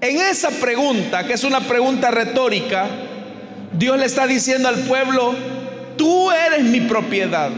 En 0.00 0.20
esa 0.20 0.50
pregunta, 0.50 1.26
que 1.26 1.32
es 1.32 1.44
una 1.44 1.60
pregunta 1.60 2.10
retórica, 2.10 2.86
Dios 3.72 3.98
le 3.98 4.06
está 4.06 4.26
diciendo 4.26 4.68
al 4.68 4.80
pueblo, 4.80 5.34
tú 5.96 6.30
eres 6.30 6.62
mi 6.62 6.82
propiedad, 6.82 7.50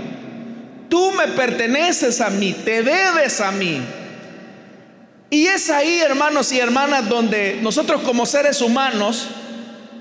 tú 0.89 1.11
me 1.13 1.27
perteneces 1.29 2.21
a 2.21 2.31
mí, 2.31 2.55
te 2.65 2.83
debes 2.83 3.41
a 3.41 3.51
mí. 3.51 3.81
Y 5.31 5.47
es 5.47 5.69
ahí, 5.69 5.99
hermanos 5.99 6.53
y 6.53 6.61
hermanas, 6.61 7.09
donde 7.09 7.59
nosotros 7.61 8.03
como 8.03 8.25
seres 8.25 8.63
humanos, 8.63 9.29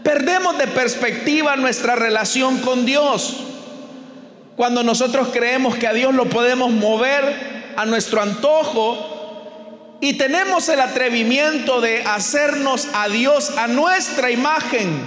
Perdemos 0.08 0.58
de 0.58 0.68
perspectiva 0.68 1.58
nuestra 1.58 1.94
relación 1.98 2.60
con 2.60 2.86
Dios. 2.86 3.44
Cuando 4.58 4.82
nosotros 4.82 5.28
creemos 5.32 5.76
que 5.76 5.86
a 5.86 5.94
Dios 5.94 6.16
lo 6.16 6.26
podemos 6.30 6.72
mover 6.72 7.74
a 7.76 7.86
nuestro 7.86 8.24
antojo 8.24 9.98
y 10.02 10.14
tenemos 10.14 10.68
el 10.68 10.82
atrevimiento 10.82 11.80
de 11.80 12.02
hacernos 12.02 12.88
a 12.94 13.08
Dios 13.08 13.52
a 13.56 13.68
nuestra 13.68 14.32
imagen. 14.32 15.00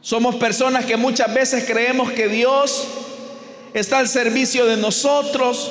Somos 0.00 0.34
personas 0.34 0.84
que 0.84 0.96
muchas 0.96 1.32
veces 1.32 1.64
creemos 1.64 2.10
que 2.10 2.26
Dios 2.26 2.88
está 3.72 3.98
al 3.98 4.08
servicio 4.08 4.66
de 4.66 4.76
nosotros, 4.78 5.70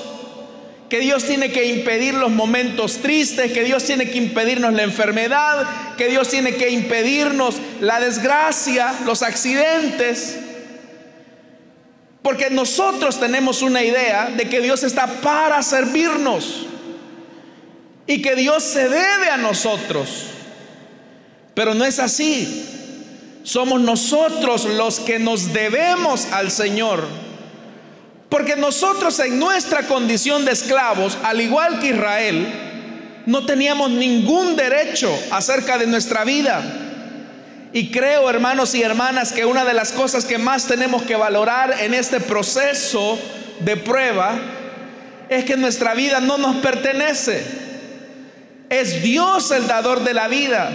que 0.89 0.99
Dios 0.99 1.25
tiene 1.25 1.51
que 1.51 1.65
impedir 1.65 2.13
los 2.13 2.31
momentos 2.31 2.99
tristes, 2.99 3.51
que 3.51 3.65
Dios 3.65 3.83
tiene 3.83 4.09
que 4.09 4.19
impedirnos 4.19 4.71
la 4.71 4.83
enfermedad, 4.83 5.67
que 5.97 6.07
Dios 6.07 6.29
tiene 6.29 6.55
que 6.55 6.69
impedirnos 6.69 7.55
la 7.81 7.99
desgracia, 7.99 8.93
los 9.03 9.21
accidentes. 9.21 10.39
Porque 12.25 12.49
nosotros 12.49 13.19
tenemos 13.19 13.61
una 13.61 13.83
idea 13.83 14.31
de 14.35 14.49
que 14.49 14.59
Dios 14.59 14.81
está 14.81 15.05
para 15.05 15.61
servirnos 15.61 16.65
y 18.07 18.19
que 18.19 18.33
Dios 18.33 18.63
se 18.63 18.89
debe 18.89 19.29
a 19.29 19.37
nosotros. 19.37 20.23
Pero 21.53 21.75
no 21.75 21.85
es 21.85 21.99
así. 21.99 22.65
Somos 23.43 23.79
nosotros 23.79 24.65
los 24.65 24.99
que 25.01 25.19
nos 25.19 25.53
debemos 25.53 26.25
al 26.31 26.49
Señor. 26.49 27.07
Porque 28.27 28.55
nosotros 28.55 29.19
en 29.19 29.37
nuestra 29.37 29.83
condición 29.83 30.45
de 30.45 30.53
esclavos, 30.53 31.19
al 31.21 31.39
igual 31.41 31.79
que 31.79 31.89
Israel, 31.89 33.21
no 33.27 33.45
teníamos 33.45 33.91
ningún 33.91 34.55
derecho 34.55 35.15
acerca 35.29 35.77
de 35.77 35.85
nuestra 35.85 36.23
vida. 36.23 36.84
Y 37.73 37.91
creo, 37.91 38.29
hermanos 38.29 38.73
y 38.75 38.83
hermanas, 38.83 39.33
que 39.33 39.45
una 39.45 39.65
de 39.65 39.73
las 39.73 39.91
cosas 39.91 40.25
que 40.25 40.37
más 40.37 40.65
tenemos 40.65 41.03
que 41.03 41.15
valorar 41.15 41.75
en 41.81 41.93
este 41.93 42.19
proceso 42.19 43.19
de 43.59 43.75
prueba 43.77 44.37
es 45.29 45.43
que 45.45 45.57
nuestra 45.57 45.93
vida 45.93 46.19
no 46.19 46.37
nos 46.37 46.57
pertenece. 46.57 47.43
Es 48.69 49.01
Dios 49.03 49.51
el 49.51 49.67
dador 49.67 50.03
de 50.03 50.13
la 50.13 50.27
vida. 50.27 50.71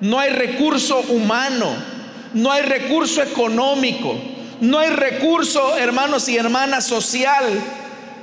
No 0.00 0.18
hay 0.18 0.30
recurso 0.30 1.00
humano, 1.08 1.74
no 2.34 2.52
hay 2.52 2.62
recurso 2.62 3.22
económico, 3.22 4.16
no 4.60 4.78
hay 4.78 4.90
recurso, 4.90 5.76
hermanos 5.76 6.28
y 6.28 6.36
hermanas, 6.36 6.86
social 6.86 7.44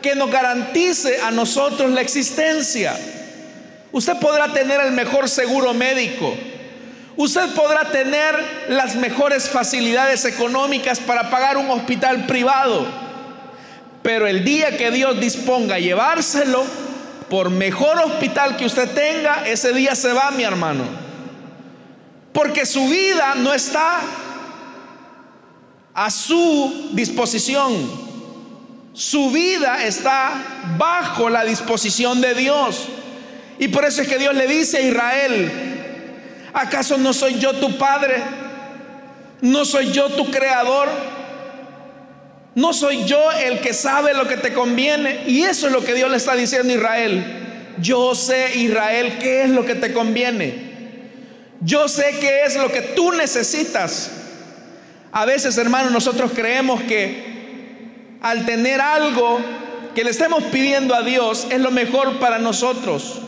que 0.02 0.16
nos 0.16 0.32
garantice 0.32 1.20
a 1.22 1.32
nosotros 1.32 1.92
la 1.92 2.02
existencia. 2.02 2.96
Usted 3.92 4.18
podrá 4.20 4.54
tener 4.54 4.80
el 4.82 4.92
mejor 4.92 5.28
seguro 5.28 5.74
médico. 5.74 6.36
Usted 7.18 7.50
podrá 7.56 7.92
tener 7.92 8.66
las 8.70 8.96
mejores 8.96 9.50
facilidades 9.50 10.26
económicas 10.26 11.00
para 11.00 11.30
pagar 11.30 11.58
un 11.58 11.70
hospital 11.70 12.26
privado. 12.26 13.06
pero 14.02 14.28
el 14.28 14.46
día 14.46 14.78
que 14.78 14.92
Dios 14.92 15.20
disponga 15.20 15.76
a 15.76 15.80
llevárselo, 15.80 16.64
por 17.28 17.50
mejor 17.50 17.98
hospital 17.98 18.56
que 18.56 18.66
usted 18.66 18.88
tenga, 18.92 19.48
ese 19.48 19.74
día 19.74 19.96
se 19.96 20.14
va, 20.14 20.30
mi 20.30 20.44
hermano. 20.44 20.84
Porque 22.32 22.68
su 22.68 22.88
vida 22.88 23.34
no 23.36 23.52
está 23.52 24.02
a 25.92 26.12
su 26.12 26.92
disposición. 26.94 27.90
Su 28.94 29.32
vida 29.32 29.84
está 29.84 30.34
bajo 30.78 31.30
la 31.30 31.44
disposición 31.44 32.22
de 32.22 32.36
Dios. 32.36 32.88
Y 33.58 33.70
por 33.70 33.86
eso 33.86 34.04
es 34.04 34.08
que 34.08 34.20
Dios 34.20 34.36
le 34.36 34.48
dice 34.48 34.78
a 34.78 34.82
Israel, 34.82 35.75
¿acaso 36.56 36.98
no 36.98 37.14
soy 37.14 37.38
yo 37.38 37.54
tu 37.54 37.78
padre? 37.78 38.24
¿No 39.42 39.66
soy 39.66 39.92
yo 39.92 40.10
tu 40.10 40.32
creador? 40.32 40.88
¿No 42.56 42.74
soy 42.74 43.06
yo 43.06 43.32
el 43.34 43.60
que 43.60 43.74
sabe 43.74 44.14
lo 44.14 44.28
que 44.28 44.38
te 44.38 44.54
conviene? 44.54 45.24
Y 45.28 45.44
eso 45.44 45.68
es 45.68 45.74
lo 45.74 45.84
que 45.84 45.94
Dios 45.94 46.10
le 46.10 46.18
está 46.18 46.36
diciendo 46.36 46.72
a 46.72 46.78
Israel. 46.78 47.76
Yo 47.82 48.16
sé, 48.16 48.58
Israel, 48.58 49.18
qué 49.20 49.44
es 49.44 49.50
lo 49.50 49.66
que 49.66 49.76
te 49.76 49.92
conviene. 49.92 50.74
Yo 51.60 51.90
sé 51.90 52.16
qué 52.22 52.44
es 52.46 52.56
lo 52.56 52.72
que 52.72 52.82
tú 52.82 53.12
necesitas. 53.12 54.10
A 55.12 55.26
veces, 55.26 55.58
hermanos, 55.58 55.92
nosotros 55.92 56.32
creemos 56.34 56.82
que 56.84 58.16
al 58.22 58.46
tener 58.46 58.80
algo 58.80 59.40
que 59.94 60.04
le 60.04 60.12
estemos 60.12 60.44
pidiendo 60.46 60.96
a 60.96 61.02
Dios 61.02 61.48
es 61.50 61.60
lo 61.60 61.72
mejor 61.72 62.20
para 62.20 62.40
nosotros. 62.40 63.22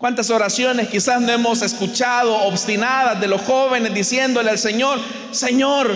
¿Cuántas 0.00 0.30
oraciones 0.30 0.88
quizás 0.88 1.20
no 1.20 1.30
hemos 1.30 1.60
escuchado 1.60 2.34
obstinadas 2.34 3.20
de 3.20 3.28
los 3.28 3.42
jóvenes 3.42 3.92
diciéndole 3.92 4.48
al 4.48 4.56
Señor, 4.56 4.98
Señor, 5.30 5.94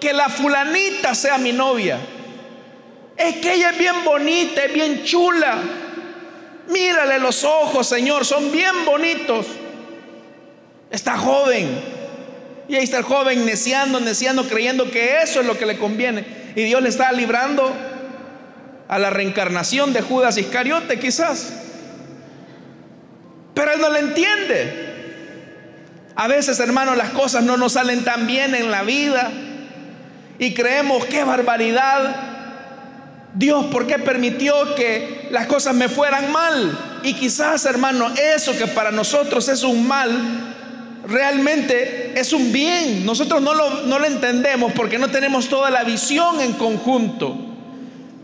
que 0.00 0.12
la 0.12 0.28
fulanita 0.28 1.14
sea 1.14 1.38
mi 1.38 1.52
novia? 1.52 2.00
Es 3.16 3.36
que 3.36 3.54
ella 3.54 3.70
es 3.70 3.78
bien 3.78 4.02
bonita, 4.04 4.64
es 4.64 4.72
bien 4.72 5.04
chula. 5.04 5.56
Mírale 6.66 7.20
los 7.20 7.44
ojos, 7.44 7.86
Señor, 7.86 8.24
son 8.24 8.50
bien 8.50 8.84
bonitos. 8.84 9.46
Está 10.90 11.16
joven. 11.16 11.80
Y 12.66 12.74
ahí 12.74 12.82
está 12.82 12.98
el 12.98 13.04
joven 13.04 13.46
neciando, 13.46 14.00
neciando, 14.00 14.48
creyendo 14.48 14.90
que 14.90 15.22
eso 15.22 15.42
es 15.42 15.46
lo 15.46 15.56
que 15.56 15.66
le 15.66 15.78
conviene. 15.78 16.24
Y 16.56 16.64
Dios 16.64 16.82
le 16.82 16.88
está 16.88 17.12
librando 17.12 17.72
a 18.88 18.98
la 18.98 19.10
reencarnación 19.10 19.92
de 19.92 20.02
Judas 20.02 20.38
Iscariote, 20.38 20.98
quizás. 20.98 21.52
Pero 23.62 23.74
él 23.74 23.80
no 23.80 23.90
le 23.90 24.00
entiende. 24.00 24.92
A 26.16 26.26
veces, 26.26 26.58
hermanos, 26.58 26.96
las 26.96 27.10
cosas 27.10 27.44
no 27.44 27.56
nos 27.56 27.74
salen 27.74 28.02
tan 28.02 28.26
bien 28.26 28.56
en 28.56 28.72
la 28.72 28.82
vida 28.82 29.30
y 30.40 30.52
creemos, 30.52 31.04
qué 31.04 31.22
barbaridad. 31.22 32.16
Dios, 33.34 33.66
¿por 33.66 33.86
qué 33.86 34.00
permitió 34.00 34.74
que 34.74 35.28
las 35.30 35.46
cosas 35.46 35.76
me 35.76 35.88
fueran 35.88 36.32
mal? 36.32 36.76
Y 37.04 37.14
quizás, 37.14 37.64
hermano, 37.64 38.10
eso 38.34 38.50
que 38.58 38.66
para 38.66 38.90
nosotros 38.90 39.48
es 39.48 39.62
un 39.62 39.86
mal, 39.86 40.10
realmente 41.06 42.18
es 42.18 42.32
un 42.32 42.50
bien. 42.50 43.06
Nosotros 43.06 43.40
no 43.42 43.54
lo, 43.54 43.82
no 43.82 44.00
lo 44.00 44.06
entendemos 44.06 44.72
porque 44.72 44.98
no 44.98 45.08
tenemos 45.08 45.48
toda 45.48 45.70
la 45.70 45.84
visión 45.84 46.40
en 46.40 46.54
conjunto. 46.54 47.36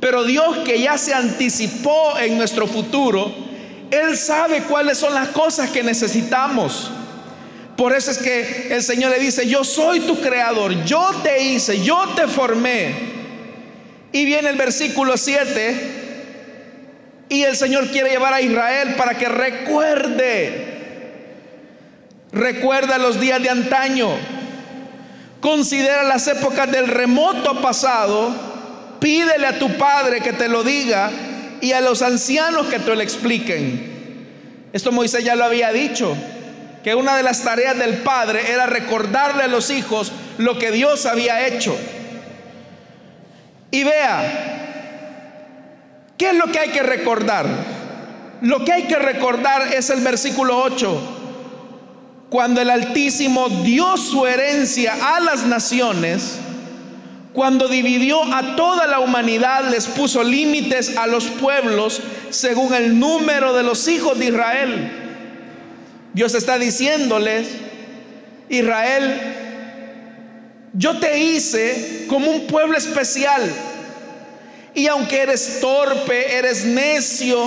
Pero 0.00 0.24
Dios 0.24 0.56
que 0.64 0.80
ya 0.80 0.98
se 0.98 1.14
anticipó 1.14 2.18
en 2.18 2.36
nuestro 2.36 2.66
futuro, 2.66 3.46
él 3.90 4.16
sabe 4.16 4.62
cuáles 4.62 4.98
son 4.98 5.14
las 5.14 5.28
cosas 5.28 5.70
que 5.70 5.82
necesitamos. 5.82 6.90
Por 7.76 7.94
eso 7.94 8.10
es 8.10 8.18
que 8.18 8.68
el 8.70 8.82
Señor 8.82 9.12
le 9.12 9.18
dice, 9.18 9.46
yo 9.46 9.64
soy 9.64 10.00
tu 10.00 10.20
creador, 10.20 10.84
yo 10.84 11.10
te 11.22 11.42
hice, 11.42 11.80
yo 11.80 12.08
te 12.16 12.26
formé. 12.26 12.92
Y 14.12 14.24
viene 14.24 14.48
el 14.48 14.56
versículo 14.56 15.16
7 15.16 15.96
y 17.28 17.42
el 17.42 17.56
Señor 17.56 17.88
quiere 17.88 18.10
llevar 18.10 18.34
a 18.34 18.40
Israel 18.40 18.94
para 18.96 19.16
que 19.16 19.28
recuerde, 19.28 20.64
recuerda 22.32 22.98
los 22.98 23.20
días 23.20 23.40
de 23.42 23.50
antaño, 23.50 24.10
considera 25.40 26.02
las 26.02 26.26
épocas 26.26 26.70
del 26.70 26.88
remoto 26.88 27.60
pasado, 27.60 28.34
pídele 28.98 29.46
a 29.46 29.58
tu 29.58 29.76
Padre 29.76 30.20
que 30.20 30.32
te 30.32 30.48
lo 30.48 30.64
diga 30.64 31.10
y 31.60 31.72
a 31.72 31.80
los 31.80 32.02
ancianos 32.02 32.66
que 32.66 32.78
te 32.78 32.94
lo 32.94 33.00
expliquen. 33.00 33.98
Esto 34.72 34.92
Moisés 34.92 35.24
ya 35.24 35.34
lo 35.34 35.44
había 35.44 35.72
dicho, 35.72 36.16
que 36.82 36.94
una 36.94 37.16
de 37.16 37.22
las 37.22 37.42
tareas 37.42 37.76
del 37.78 37.98
padre 37.98 38.50
era 38.50 38.66
recordarle 38.66 39.42
a 39.42 39.48
los 39.48 39.70
hijos 39.70 40.12
lo 40.38 40.58
que 40.58 40.70
Dios 40.70 41.06
había 41.06 41.46
hecho. 41.46 41.76
Y 43.70 43.84
vea, 43.84 44.54
¿qué 46.16 46.30
es 46.30 46.34
lo 46.34 46.46
que 46.46 46.58
hay 46.58 46.70
que 46.70 46.82
recordar? 46.82 47.46
Lo 48.40 48.64
que 48.64 48.72
hay 48.72 48.84
que 48.84 48.98
recordar 48.98 49.72
es 49.74 49.90
el 49.90 50.00
versículo 50.00 50.58
8, 50.62 51.16
cuando 52.30 52.60
el 52.60 52.70
Altísimo 52.70 53.48
dio 53.48 53.96
su 53.96 54.26
herencia 54.26 55.16
a 55.16 55.20
las 55.20 55.44
naciones 55.44 56.38
cuando 57.38 57.68
dividió 57.68 58.20
a 58.34 58.56
toda 58.56 58.88
la 58.88 58.98
humanidad, 58.98 59.70
les 59.70 59.86
puso 59.86 60.24
límites 60.24 60.96
a 60.96 61.06
los 61.06 61.26
pueblos 61.26 62.00
según 62.30 62.74
el 62.74 62.98
número 62.98 63.54
de 63.54 63.62
los 63.62 63.86
hijos 63.86 64.18
de 64.18 64.24
Israel. 64.24 64.90
Dios 66.14 66.34
está 66.34 66.58
diciéndoles, 66.58 67.46
Israel, 68.48 69.20
yo 70.72 70.98
te 70.98 71.16
hice 71.20 72.06
como 72.08 72.28
un 72.28 72.48
pueblo 72.48 72.76
especial. 72.76 73.48
Y 74.74 74.88
aunque 74.88 75.20
eres 75.20 75.60
torpe, 75.60 76.38
eres 76.38 76.64
necio, 76.64 77.38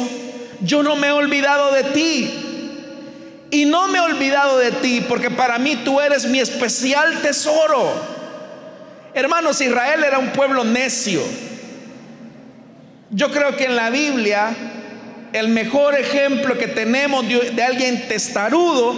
yo 0.61 0.83
no 0.83 0.95
me 0.95 1.07
he 1.07 1.11
olvidado 1.11 1.69
de 1.73 1.83
ti. 1.83 2.31
Y 3.51 3.65
no 3.65 3.89
me 3.89 3.97
he 3.97 4.01
olvidado 4.01 4.57
de 4.57 4.71
ti 4.71 5.05
porque 5.05 5.29
para 5.29 5.59
mí 5.59 5.75
tú 5.83 5.99
eres 5.99 6.27
mi 6.27 6.39
especial 6.39 7.21
tesoro. 7.21 8.20
Hermanos, 9.13 9.59
Israel 9.61 10.03
era 10.03 10.19
un 10.19 10.29
pueblo 10.29 10.63
necio. 10.63 11.21
Yo 13.09 13.29
creo 13.31 13.57
que 13.57 13.65
en 13.65 13.75
la 13.75 13.89
Biblia 13.89 14.55
el 15.33 15.49
mejor 15.49 15.95
ejemplo 15.95 16.57
que 16.57 16.67
tenemos 16.67 17.25
de, 17.27 17.63
alguien 17.63 18.07
testarudo 18.07 18.95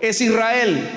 es 0.00 0.20
Israel. 0.20 0.88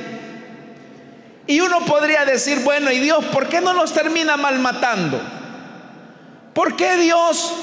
Y 1.48 1.62
uno 1.62 1.80
podría 1.86 2.26
decir, 2.26 2.60
bueno, 2.60 2.92
¿y 2.92 3.00
Dios 3.00 3.26
por 3.26 3.48
qué 3.48 3.60
no 3.60 3.74
los 3.74 3.94
termina 3.94 4.38
mal 4.38 4.60
matando? 4.60 5.20
¿Por 6.54 6.76
qué 6.76 6.98
Dios 6.98 7.54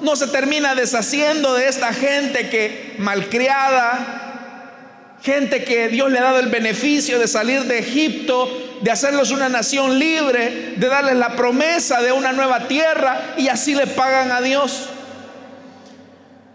no 0.00 0.16
se 0.16 0.26
termina 0.28 0.74
deshaciendo 0.74 1.54
de 1.54 1.68
esta 1.68 1.92
gente 1.92 2.48
que 2.48 2.94
malcriada, 2.98 4.19
gente 5.22 5.64
que 5.64 5.88
Dios 5.88 6.10
le 6.10 6.18
ha 6.18 6.22
dado 6.22 6.40
el 6.40 6.48
beneficio 6.48 7.18
de 7.18 7.28
salir 7.28 7.64
de 7.64 7.78
Egipto, 7.78 8.48
de 8.80 8.90
hacerlos 8.90 9.30
una 9.30 9.48
nación 9.48 9.98
libre, 9.98 10.74
de 10.76 10.86
darles 10.88 11.16
la 11.16 11.36
promesa 11.36 12.00
de 12.00 12.12
una 12.12 12.32
nueva 12.32 12.66
tierra 12.68 13.34
y 13.36 13.48
así 13.48 13.74
le 13.74 13.86
pagan 13.86 14.32
a 14.32 14.40
Dios. 14.40 14.88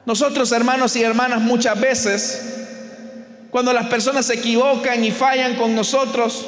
Nosotros, 0.06 0.52
hermanos 0.52 0.96
y 0.96 1.04
hermanas, 1.04 1.42
muchas 1.42 1.80
veces, 1.80 2.42
cuando 3.50 3.74
las 3.74 3.88
personas 3.88 4.26
se 4.26 4.36
equivocan 4.36 5.04
y 5.04 5.12
fallan 5.12 5.56
con 5.56 5.76
nosotros, 5.76 6.46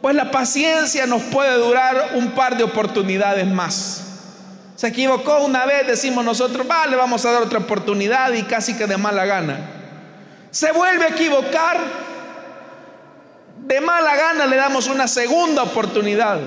pues 0.00 0.14
la 0.14 0.30
paciencia 0.30 1.06
nos 1.06 1.22
puede 1.22 1.56
durar 1.56 2.12
un 2.14 2.32
par 2.32 2.56
de 2.56 2.64
oportunidades 2.64 3.46
más. 3.46 4.02
Se 4.76 4.88
equivocó 4.88 5.38
una 5.44 5.66
vez, 5.66 5.86
decimos 5.86 6.24
nosotros, 6.24 6.66
vale, 6.66 6.96
vamos 6.96 7.24
a 7.24 7.32
dar 7.32 7.42
otra 7.42 7.60
oportunidad 7.60 8.32
y 8.32 8.42
casi 8.42 8.74
que 8.74 8.86
de 8.86 8.96
mala 8.96 9.24
gana. 9.24 9.73
Se 10.54 10.70
vuelve 10.70 11.06
a 11.06 11.08
equivocar, 11.08 11.80
de 13.58 13.80
mala 13.80 14.14
gana 14.14 14.46
le 14.46 14.54
damos 14.54 14.86
una 14.86 15.08
segunda 15.08 15.64
oportunidad, 15.64 16.38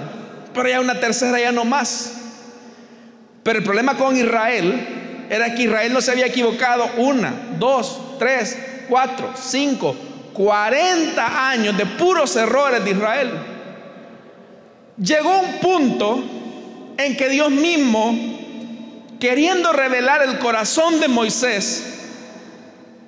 pero 0.54 0.70
ya 0.70 0.80
una 0.80 0.98
tercera 0.98 1.38
ya 1.38 1.52
no 1.52 1.66
más. 1.66 2.14
Pero 3.44 3.60
el 3.60 3.66
problema 3.66 3.98
con 3.98 4.16
Israel 4.16 5.26
era 5.30 5.54
que 5.54 5.64
Israel 5.64 5.92
no 5.92 6.00
se 6.00 6.12
había 6.12 6.28
equivocado 6.28 6.90
una, 6.96 7.34
dos, 7.60 8.18
tres, 8.18 8.58
cuatro, 8.88 9.34
cinco, 9.36 9.94
cuarenta 10.32 11.50
años 11.50 11.76
de 11.78 11.86
puros 11.86 12.34
errores 12.38 12.86
de 12.86 12.92
Israel. 12.92 13.32
Llegó 15.04 15.38
un 15.38 15.60
punto 15.60 16.24
en 16.98 17.18
que 17.18 17.28
Dios 17.28 17.52
mismo, 17.52 18.16
queriendo 19.20 19.74
revelar 19.74 20.24
el 20.24 20.40
corazón 20.40 21.02
de 21.02 21.10
Moisés, 21.10 21.97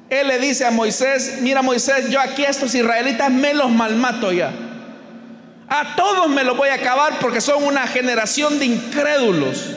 él 0.09 0.27
le 0.27 0.39
dice 0.39 0.65
a 0.65 0.71
Moisés, 0.71 1.37
mira 1.41 1.61
Moisés, 1.61 2.09
yo 2.09 2.19
aquí 2.19 2.43
a 2.43 2.49
estos 2.49 2.73
israelitas 2.73 3.29
me 3.29 3.53
los 3.53 3.69
malmato 3.69 4.31
ya. 4.31 4.51
A 5.67 5.95
todos 5.95 6.27
me 6.29 6.43
los 6.43 6.57
voy 6.57 6.69
a 6.69 6.75
acabar 6.75 7.19
porque 7.19 7.41
son 7.41 7.63
una 7.63 7.85
generación 7.85 8.57
de 8.57 8.65
incrédulos. 8.65 9.75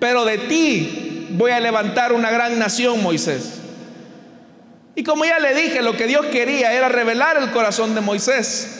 Pero 0.00 0.24
de 0.24 0.38
ti 0.38 1.28
voy 1.30 1.52
a 1.52 1.60
levantar 1.60 2.12
una 2.12 2.30
gran 2.30 2.58
nación, 2.58 3.00
Moisés. 3.02 3.60
Y 4.96 5.04
como 5.04 5.24
ya 5.24 5.38
le 5.38 5.54
dije, 5.54 5.80
lo 5.80 5.96
que 5.96 6.08
Dios 6.08 6.26
quería 6.26 6.72
era 6.72 6.88
revelar 6.88 7.36
el 7.36 7.52
corazón 7.52 7.94
de 7.94 8.00
Moisés. 8.00 8.78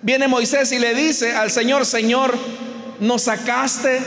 Viene 0.00 0.28
Moisés 0.28 0.72
y 0.72 0.78
le 0.78 0.94
dice 0.94 1.34
al 1.34 1.50
Señor, 1.50 1.84
Señor, 1.84 2.34
nos 3.00 3.22
sacaste 3.22 4.00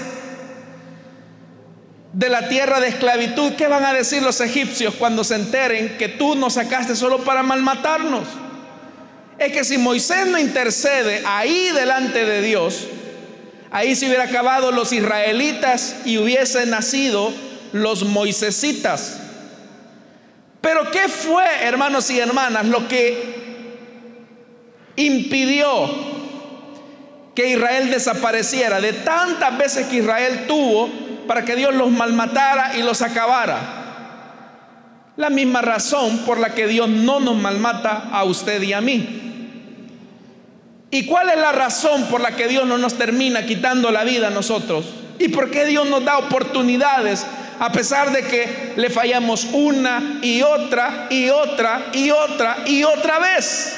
de 2.13 2.29
la 2.29 2.49
tierra 2.49 2.79
de 2.79 2.89
esclavitud, 2.89 3.53
¿qué 3.53 3.67
van 3.67 3.85
a 3.85 3.93
decir 3.93 4.21
los 4.21 4.41
egipcios 4.41 4.95
cuando 4.95 5.23
se 5.23 5.35
enteren 5.35 5.97
que 5.97 6.09
tú 6.09 6.35
nos 6.35 6.53
sacaste 6.53 6.95
solo 6.95 7.19
para 7.19 7.41
malmatarnos? 7.41 8.27
Es 9.37 9.53
que 9.53 9.63
si 9.63 9.77
Moisés 9.77 10.27
no 10.27 10.37
intercede 10.37 11.23
ahí 11.25 11.69
delante 11.73 12.25
de 12.25 12.41
Dios, 12.41 12.87
ahí 13.71 13.95
se 13.95 14.07
hubiera 14.07 14.25
acabado 14.25 14.71
los 14.71 14.91
israelitas 14.91 15.95
y 16.05 16.17
hubiesen 16.17 16.71
nacido 16.71 17.31
los 17.71 18.03
moisesitas. 18.03 19.19
Pero 20.59 20.91
¿qué 20.91 21.07
fue, 21.07 21.45
hermanos 21.63 22.09
y 22.11 22.19
hermanas, 22.19 22.65
lo 22.65 22.87
que 22.87 23.41
impidió 24.97 25.89
que 27.33 27.47
Israel 27.47 27.89
desapareciera? 27.89 28.81
De 28.81 28.93
tantas 28.93 29.57
veces 29.57 29.87
que 29.87 29.97
Israel 29.97 30.45
tuvo 30.45 31.10
para 31.27 31.45
que 31.45 31.55
Dios 31.55 31.73
los 31.73 31.91
malmatara 31.91 32.77
y 32.77 32.83
los 32.83 33.01
acabara. 33.01 33.59
La 35.17 35.29
misma 35.29 35.61
razón 35.61 36.19
por 36.19 36.39
la 36.39 36.53
que 36.53 36.67
Dios 36.67 36.89
no 36.89 37.19
nos 37.19 37.35
malmata 37.35 38.09
a 38.11 38.23
usted 38.23 38.61
y 38.61 38.73
a 38.73 38.81
mí. 38.81 39.21
¿Y 40.89 41.05
cuál 41.05 41.29
es 41.29 41.37
la 41.37 41.51
razón 41.53 42.05
por 42.05 42.19
la 42.19 42.35
que 42.35 42.47
Dios 42.47 42.65
no 42.67 42.77
nos 42.77 42.95
termina 42.95 43.45
quitando 43.45 43.91
la 43.91 44.03
vida 44.03 44.27
a 44.27 44.31
nosotros? 44.31 44.85
¿Y 45.19 45.29
por 45.29 45.49
qué 45.49 45.65
Dios 45.65 45.87
nos 45.87 46.03
da 46.03 46.17
oportunidades 46.17 47.25
a 47.59 47.71
pesar 47.71 48.11
de 48.11 48.23
que 48.23 48.73
le 48.75 48.89
fallamos 48.89 49.47
una 49.53 50.19
y 50.21 50.41
otra 50.41 51.07
y 51.09 51.29
otra 51.29 51.91
y 51.93 52.11
otra 52.11 52.57
y 52.65 52.83
otra 52.83 53.19
vez? 53.19 53.77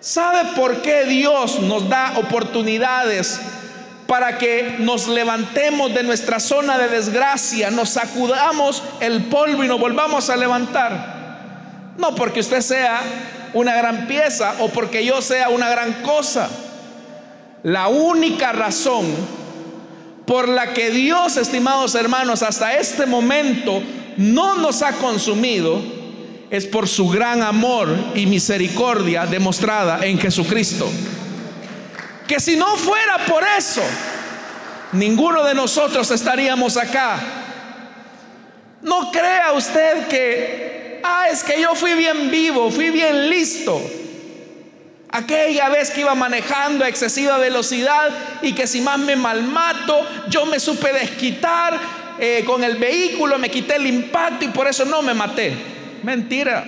¿Sabe 0.00 0.50
por 0.56 0.82
qué 0.82 1.04
Dios 1.04 1.60
nos 1.60 1.88
da 1.88 2.14
oportunidades 2.16 3.40
para 4.12 4.36
que 4.36 4.76
nos 4.78 5.08
levantemos 5.08 5.94
de 5.94 6.02
nuestra 6.02 6.38
zona 6.38 6.76
de 6.76 6.88
desgracia, 6.88 7.70
nos 7.70 7.88
sacudamos 7.88 8.82
el 9.00 9.22
polvo 9.22 9.64
y 9.64 9.68
nos 9.68 9.80
volvamos 9.80 10.28
a 10.28 10.36
levantar. 10.36 11.94
No 11.96 12.14
porque 12.14 12.40
usted 12.40 12.60
sea 12.60 13.00
una 13.54 13.74
gran 13.74 14.06
pieza 14.06 14.56
o 14.58 14.68
porque 14.68 15.02
yo 15.02 15.22
sea 15.22 15.48
una 15.48 15.70
gran 15.70 16.02
cosa. 16.02 16.50
La 17.62 17.88
única 17.88 18.52
razón 18.52 19.06
por 20.26 20.46
la 20.46 20.74
que 20.74 20.90
Dios, 20.90 21.38
estimados 21.38 21.94
hermanos, 21.94 22.42
hasta 22.42 22.74
este 22.76 23.06
momento 23.06 23.82
no 24.18 24.56
nos 24.56 24.82
ha 24.82 24.92
consumido 24.92 25.80
es 26.50 26.66
por 26.66 26.86
su 26.86 27.08
gran 27.08 27.42
amor 27.42 27.88
y 28.14 28.26
misericordia 28.26 29.24
demostrada 29.24 30.04
en 30.04 30.18
Jesucristo 30.18 30.86
que 32.32 32.40
si 32.40 32.56
no 32.56 32.78
fuera 32.78 33.26
por 33.26 33.44
eso, 33.58 33.82
ninguno 34.92 35.44
de 35.44 35.52
nosotros 35.54 36.10
estaríamos 36.10 36.78
acá. 36.78 37.20
No 38.80 39.12
crea 39.12 39.52
usted 39.52 40.06
que, 40.06 40.98
ah, 41.04 41.26
es 41.30 41.44
que 41.44 41.60
yo 41.60 41.74
fui 41.74 41.92
bien 41.92 42.30
vivo, 42.30 42.70
fui 42.70 42.88
bien 42.88 43.28
listo. 43.28 43.78
Aquella 45.10 45.68
vez 45.68 45.90
que 45.90 46.00
iba 46.00 46.14
manejando 46.14 46.86
a 46.86 46.88
excesiva 46.88 47.36
velocidad 47.36 48.08
y 48.40 48.54
que 48.54 48.66
si 48.66 48.80
más 48.80 48.98
me 48.98 49.14
malmato, 49.14 50.00
yo 50.30 50.46
me 50.46 50.58
supe 50.58 50.90
desquitar 50.90 51.78
eh, 52.18 52.44
con 52.46 52.64
el 52.64 52.78
vehículo, 52.78 53.38
me 53.38 53.50
quité 53.50 53.76
el 53.76 53.86
impacto 53.86 54.46
y 54.46 54.48
por 54.48 54.66
eso 54.66 54.86
no 54.86 55.02
me 55.02 55.12
maté. 55.12 55.54
Mentira. 56.02 56.64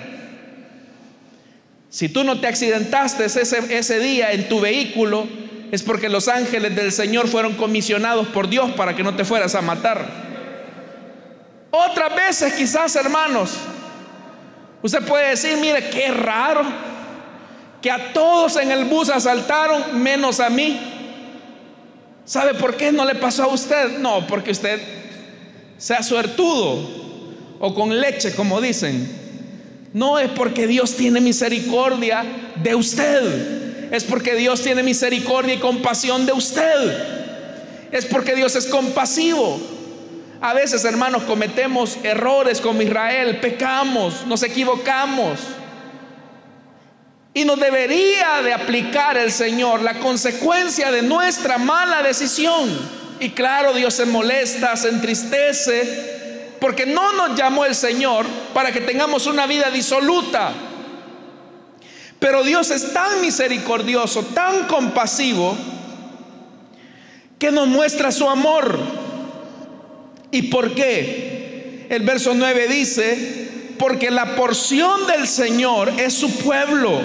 Si 1.89 2.11
tú 2.11 2.23
no 2.23 2.39
te 2.39 2.49
accidentaste 2.49 3.25
ese, 3.25 3.41
ese 3.79 3.99
día 3.99 4.33
en 4.33 4.47
tu 4.47 4.61
vehículo, 4.61 5.27
es 5.75 5.83
porque 5.83 6.09
los 6.09 6.29
ángeles 6.29 6.77
del 6.77 6.93
Señor 6.93 7.27
fueron 7.27 7.55
comisionados 7.55 8.29
por 8.29 8.49
Dios 8.49 8.71
para 8.73 8.95
que 8.95 9.03
no 9.03 9.17
te 9.17 9.25
fueras 9.25 9.57
a 9.57 9.61
matar. 9.61 10.07
Otras 11.73 12.15
veces 12.15 12.53
quizás, 12.53 12.95
hermanos, 12.95 13.51
usted 14.83 15.05
puede 15.05 15.31
decir, 15.31 15.57
mire, 15.57 15.91
qué 15.91 16.13
raro 16.13 16.63
que 17.83 17.91
a 17.91 18.13
todos 18.13 18.57
en 18.57 18.71
el 18.71 18.85
bus 18.85 19.09
asaltaron 19.09 20.01
menos 20.01 20.39
a 20.39 20.49
mí. 20.49 20.79
¿Sabe 22.25 22.55
por 22.55 22.77
qué 22.77 22.93
no 22.93 23.05
le 23.05 23.17
pasó 23.17 23.43
a 23.43 23.49
usted? 23.49 23.99
No, 23.99 24.27
porque 24.29 24.53
usted 24.53 24.81
sea 25.77 26.05
suertudo 26.05 26.89
o 27.59 27.75
con 27.75 28.01
leche, 28.01 28.33
como 28.37 28.61
dicen. 28.61 29.25
No 29.93 30.21
es 30.21 30.31
porque 30.31 30.69
Dios 30.69 30.95
tiene 30.95 31.21
misericordia 31.21 32.25
de 32.63 32.75
usted 32.77 33.64
es 33.95 34.05
porque 34.05 34.35
Dios 34.35 34.61
tiene 34.61 34.83
misericordia 34.83 35.55
y 35.55 35.59
compasión 35.59 36.27
de 36.27 36.33
usted. 36.33 37.89
Es 37.93 38.07
porque 38.07 38.35
Dios 38.35 38.57
es 38.57 38.67
compasivo. 38.67 39.61
A 40.41 40.53
veces, 40.53 40.85
hermanos, 40.85 41.23
cometemos 41.23 41.99
errores 42.03 42.61
como 42.61 42.83
Israel, 42.83 43.39
pecamos, 43.41 44.27
nos 44.27 44.43
equivocamos. 44.43 45.39
Y 47.33 47.45
nos 47.45 47.59
debería 47.59 48.43
de 48.43 48.53
aplicar 48.53 49.17
el 49.17 49.31
Señor 49.31 49.81
la 49.83 50.01
consecuencia 50.01 50.91
de 50.91 51.03
nuestra 51.03 51.59
mala 51.59 52.03
decisión. 52.03 52.71
Y 53.21 53.31
claro, 53.31 53.73
Dios 53.73 53.95
se 53.95 54.07
molesta, 54.07 54.77
se 54.77 54.89
entristece, 54.89 56.57
porque 56.61 56.85
no 56.85 57.13
nos 57.13 57.39
llamó 57.39 57.65
el 57.65 57.75
Señor 57.75 58.27
para 58.53 58.73
que 58.73 58.81
tengamos 58.81 59.27
una 59.27 59.47
vida 59.47 59.71
disoluta. 59.71 60.53
Pero 62.25 62.43
Dios 62.43 62.71
es 62.71 62.95
tan 62.95 63.21
misericordioso, 63.21 64.23
tan 64.23 64.67
compasivo, 64.67 65.55
que 67.39 67.51
nos 67.51 67.69
muestra 67.69 68.11
su 68.11 68.27
amor. 68.27 68.79
¿Y 70.31 70.45
por 70.45 70.75
qué? 70.75 71.87
El 71.91 72.03
verso 72.03 72.33
9 72.33 72.67
dice, 72.69 73.75
porque 73.79 74.11
la 74.11 74.37
porción 74.37 75.07
del 75.07 75.29
Señor 75.29 75.93
es 75.99 76.15
su 76.15 76.35
pueblo, 76.39 76.99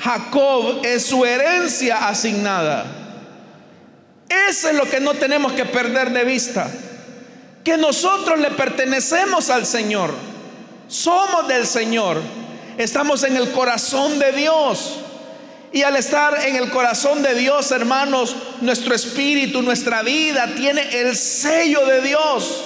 Jacob 0.00 0.80
es 0.84 1.06
su 1.06 1.24
herencia 1.24 2.08
asignada. 2.08 2.84
Eso 4.48 4.70
es 4.70 4.74
lo 4.74 4.90
que 4.90 4.98
no 4.98 5.14
tenemos 5.14 5.52
que 5.52 5.66
perder 5.66 6.10
de 6.10 6.24
vista, 6.24 6.68
que 7.62 7.76
nosotros 7.76 8.40
le 8.40 8.50
pertenecemos 8.50 9.50
al 9.50 9.66
Señor, 9.66 10.12
somos 10.88 11.46
del 11.46 11.64
Señor 11.64 12.45
estamos 12.78 13.22
en 13.22 13.36
el 13.36 13.50
corazón 13.52 14.18
de 14.18 14.32
Dios. 14.32 15.00
Y 15.72 15.82
al 15.82 15.96
estar 15.96 16.46
en 16.46 16.56
el 16.56 16.70
corazón 16.70 17.22
de 17.22 17.34
Dios, 17.34 17.70
hermanos, 17.70 18.34
nuestro 18.60 18.94
espíritu, 18.94 19.62
nuestra 19.62 20.02
vida 20.02 20.54
tiene 20.56 21.00
el 21.00 21.16
sello 21.16 21.84
de 21.84 22.00
Dios. 22.00 22.62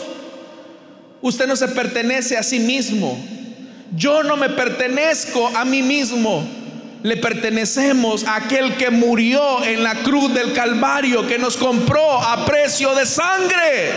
Usted 1.22 1.46
no 1.46 1.56
se 1.56 1.68
pertenece 1.68 2.36
a 2.36 2.42
sí 2.42 2.60
mismo. 2.60 3.18
Yo 3.96 4.22
no 4.22 4.36
me 4.36 4.50
pertenezco 4.50 5.50
a 5.54 5.64
mí 5.64 5.82
mismo. 5.82 6.46
Le 7.02 7.16
pertenecemos 7.16 8.24
a 8.24 8.36
aquel 8.36 8.76
que 8.76 8.90
murió 8.90 9.64
en 9.64 9.82
la 9.82 9.96
cruz 10.02 10.32
del 10.34 10.52
Calvario, 10.52 11.26
que 11.26 11.38
nos 11.38 11.56
compró 11.56 12.22
a 12.22 12.44
precio 12.44 12.94
de 12.94 13.06
sangre. 13.06 13.92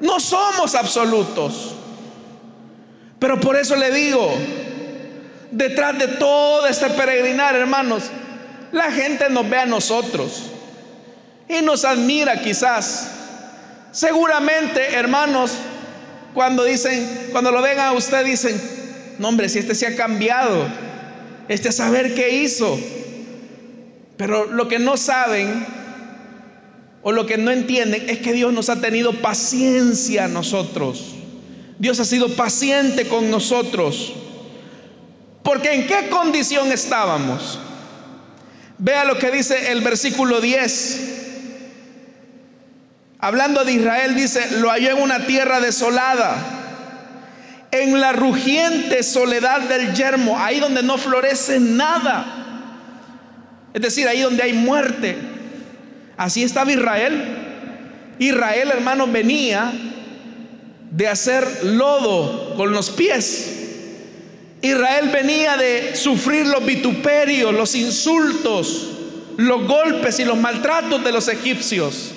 No 0.00 0.20
somos 0.20 0.74
absolutos. 0.74 1.77
Pero 3.18 3.40
por 3.40 3.56
eso 3.56 3.74
le 3.76 3.90
digo, 3.90 4.32
detrás 5.50 5.98
de 5.98 6.08
todo 6.08 6.66
este 6.66 6.90
peregrinar, 6.90 7.56
hermanos, 7.56 8.04
la 8.72 8.92
gente 8.92 9.28
nos 9.30 9.48
ve 9.48 9.58
a 9.58 9.66
nosotros 9.66 10.50
y 11.48 11.62
nos 11.62 11.84
admira 11.84 12.40
quizás. 12.40 13.10
Seguramente, 13.90 14.94
hermanos, 14.94 15.52
cuando 16.34 16.64
dicen, 16.64 17.28
cuando 17.32 17.50
lo 17.50 17.62
ven 17.62 17.80
a 17.80 17.92
usted, 17.92 18.24
dicen, 18.24 18.60
no 19.18 19.28
hombre, 19.28 19.48
si 19.48 19.58
este 19.58 19.74
se 19.74 19.86
ha 19.86 19.96
cambiado, 19.96 20.66
este 21.48 21.72
saber 21.72 22.14
qué 22.14 22.30
hizo. 22.30 22.78
Pero 24.16 24.46
lo 24.46 24.68
que 24.68 24.78
no 24.78 24.96
saben 24.96 25.66
o 27.02 27.12
lo 27.12 27.26
que 27.26 27.38
no 27.38 27.50
entienden 27.50 28.08
es 28.08 28.18
que 28.18 28.32
Dios 28.32 28.52
nos 28.52 28.68
ha 28.68 28.80
tenido 28.80 29.12
paciencia 29.14 30.26
a 30.26 30.28
nosotros. 30.28 31.17
Dios 31.78 32.00
ha 32.00 32.04
sido 32.04 32.34
paciente 32.34 33.06
con 33.06 33.30
nosotros. 33.30 34.12
Porque 35.42 35.72
en 35.72 35.86
qué 35.86 36.08
condición 36.08 36.72
estábamos. 36.72 37.58
Vea 38.78 39.04
lo 39.04 39.18
que 39.18 39.30
dice 39.30 39.72
el 39.72 39.80
versículo 39.80 40.40
10. 40.40 41.16
Hablando 43.20 43.64
de 43.64 43.72
Israel, 43.72 44.14
dice, 44.14 44.58
lo 44.58 44.70
halló 44.70 44.90
en 44.90 45.02
una 45.02 45.26
tierra 45.26 45.60
desolada, 45.60 46.36
en 47.70 48.00
la 48.00 48.12
rugiente 48.12 49.02
soledad 49.02 49.62
del 49.62 49.92
yermo, 49.94 50.38
ahí 50.38 50.60
donde 50.60 50.82
no 50.82 50.98
florece 50.98 51.58
nada. 51.58 52.34
Es 53.74 53.82
decir, 53.82 54.06
ahí 54.06 54.20
donde 54.20 54.42
hay 54.42 54.52
muerte. 54.52 55.16
Así 56.16 56.42
estaba 56.44 56.70
Israel. 56.70 58.14
Israel, 58.18 58.70
hermano, 58.72 59.06
venía 59.06 59.72
de 60.90 61.08
hacer 61.08 61.64
lodo 61.64 62.54
con 62.56 62.72
los 62.72 62.90
pies. 62.90 63.54
Israel 64.60 65.10
venía 65.12 65.56
de 65.56 65.94
sufrir 65.94 66.46
los 66.46 66.64
vituperios, 66.64 67.52
los 67.52 67.74
insultos, 67.74 68.88
los 69.36 69.66
golpes 69.66 70.18
y 70.18 70.24
los 70.24 70.36
maltratos 70.36 71.04
de 71.04 71.12
los 71.12 71.28
egipcios. 71.28 72.12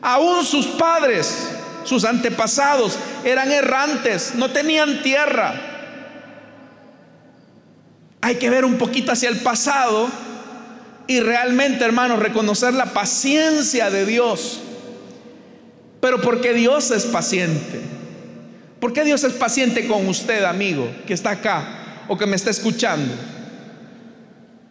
Aún 0.00 0.44
sus 0.44 0.66
padres, 0.66 1.50
sus 1.84 2.04
antepasados, 2.04 2.98
eran 3.24 3.52
errantes, 3.52 4.34
no 4.34 4.50
tenían 4.50 5.02
tierra. 5.02 5.60
Hay 8.22 8.36
que 8.36 8.50
ver 8.50 8.64
un 8.64 8.78
poquito 8.78 9.12
hacia 9.12 9.28
el 9.28 9.40
pasado 9.40 10.08
y 11.06 11.20
realmente, 11.20 11.84
hermanos, 11.84 12.20
reconocer 12.20 12.72
la 12.72 12.86
paciencia 12.86 13.90
de 13.90 14.06
Dios. 14.06 14.60
Pero 16.02 16.20
porque 16.20 16.52
Dios 16.52 16.90
es 16.90 17.04
paciente. 17.04 17.80
¿Por 18.80 18.92
qué 18.92 19.04
Dios 19.04 19.22
es 19.22 19.34
paciente 19.34 19.86
con 19.86 20.08
usted, 20.08 20.42
amigo, 20.42 20.90
que 21.06 21.14
está 21.14 21.30
acá 21.30 22.02
o 22.08 22.18
que 22.18 22.26
me 22.26 22.34
está 22.34 22.50
escuchando? 22.50 23.14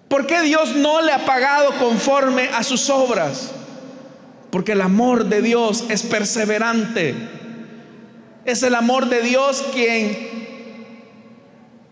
¿Por 0.10 0.28
qué 0.28 0.41
Dios 0.41 0.76
no 0.76 1.02
le 1.02 1.13
ha 1.13 1.26
pagado 1.26 1.72
conforme 1.80 2.50
a 2.50 2.63
sus 2.63 2.89
obras? 2.89 3.54
Porque 4.50 4.74
el 4.74 4.82
amor 4.82 5.24
de 5.24 5.41
Dios 5.41 5.86
es 5.88 6.04
perseverante. 6.04 7.15
Es 8.44 8.62
el 8.63 8.76
amor 8.76 9.08
de 9.08 9.22
Dios 9.22 9.63
quien 9.74 10.32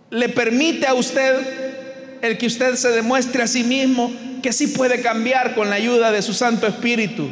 le 0.10 0.28
permite 0.28 0.86
a 0.86 0.96
usted 0.96 2.20
el 2.22 2.38
que 2.38 2.48
usted 2.48 2.76
se 2.76 2.90
demuestre 2.90 3.44
a 3.44 3.48
sí 3.48 3.64
mismo 3.64 4.12
que 4.44 4.52
sí 4.52 4.68
puede 4.68 5.02
cambiar 5.02 5.56
con 5.56 5.70
la 5.70 5.78
ayuda 5.78 6.12
de 6.12 6.22
su 6.22 6.34
Santo 6.34 6.68
Espíritu. 6.68 7.30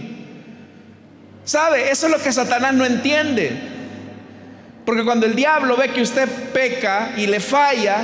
¿Sabe? 1.47 1.89
Eso 1.89 2.07
es 2.07 2.11
lo 2.11 2.19
que 2.19 2.33
Satanás 2.33 2.73
no 2.73 2.83
entiende. 2.83 3.57
Porque 4.85 5.05
cuando 5.05 5.25
el 5.25 5.33
diablo 5.33 5.77
ve 5.77 5.89
que 5.93 6.01
usted 6.01 6.27
peca 6.51 7.13
y 7.15 7.25
le 7.25 7.39
falla, 7.39 7.99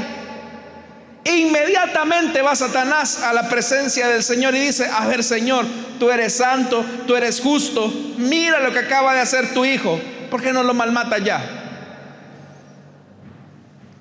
inmediatamente 1.25 2.41
va 2.41 2.55
Satanás 2.55 3.21
a 3.21 3.33
la 3.33 3.49
presencia 3.49 4.07
del 4.07 4.23
Señor 4.23 4.55
y 4.55 4.61
dice, 4.61 4.87
a 4.89 5.05
ver 5.07 5.25
Señor, 5.25 5.65
tú 5.99 6.09
eres 6.09 6.33
santo, 6.33 6.85
tú 7.05 7.17
eres 7.17 7.41
justo, 7.41 7.93
mira 8.17 8.61
lo 8.61 8.71
que 8.71 8.79
acaba 8.79 9.13
de 9.13 9.19
hacer 9.19 9.53
tu 9.53 9.65
hijo, 9.65 9.99
¿por 10.31 10.41
qué 10.41 10.53
no 10.53 10.63
lo 10.63 10.73
malmata 10.73 11.17
ya? 11.17 11.43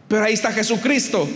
Pero 0.06 0.22
ahí 0.22 0.34
está 0.34 0.52
Jesucristo 0.52 1.28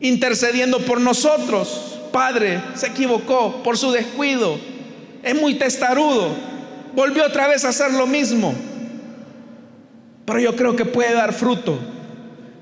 intercediendo 0.00 0.80
por 0.80 1.00
nosotros. 1.00 2.00
Padre, 2.12 2.60
se 2.74 2.88
equivocó 2.88 3.62
por 3.62 3.78
su 3.78 3.92
descuido. 3.92 4.58
Es 5.22 5.34
muy 5.34 5.54
testarudo. 5.54 6.30
Volvió 6.94 7.26
otra 7.26 7.48
vez 7.48 7.64
a 7.64 7.68
hacer 7.68 7.92
lo 7.92 8.06
mismo. 8.06 8.54
Pero 10.24 10.40
yo 10.40 10.56
creo 10.56 10.76
que 10.76 10.84
puede 10.84 11.12
dar 11.12 11.32
fruto. 11.32 11.78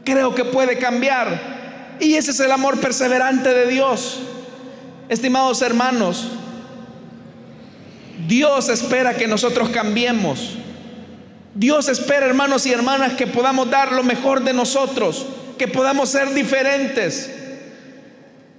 Creo 0.04 0.34
que 0.34 0.44
puede 0.44 0.78
cambiar. 0.78 1.96
Y 2.00 2.14
ese 2.14 2.30
es 2.30 2.40
el 2.40 2.52
amor 2.52 2.80
perseverante 2.80 3.52
de 3.52 3.66
Dios. 3.66 4.20
Estimados 5.08 5.62
hermanos, 5.62 6.28
Dios 8.26 8.68
espera 8.68 9.14
que 9.14 9.26
nosotros 9.26 9.68
cambiemos. 9.70 10.56
Dios 11.54 11.88
espera, 11.88 12.26
hermanos 12.26 12.66
y 12.66 12.72
hermanas, 12.72 13.14
que 13.14 13.26
podamos 13.26 13.70
dar 13.70 13.92
lo 13.92 14.02
mejor 14.02 14.44
de 14.44 14.52
nosotros, 14.52 15.26
que 15.56 15.68
podamos 15.68 16.10
ser 16.10 16.34
diferentes. 16.34 17.30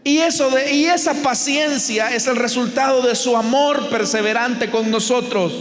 Y, 0.08 0.20
eso 0.20 0.50
de, 0.50 0.74
y 0.74 0.86
esa 0.86 1.16
paciencia 1.16 2.16
es 2.16 2.28
el 2.28 2.38
resultado 2.38 3.02
de 3.02 3.14
su 3.14 3.36
amor 3.36 3.90
perseverante 3.90 4.72
con 4.72 4.90
nosotros. 4.90 5.52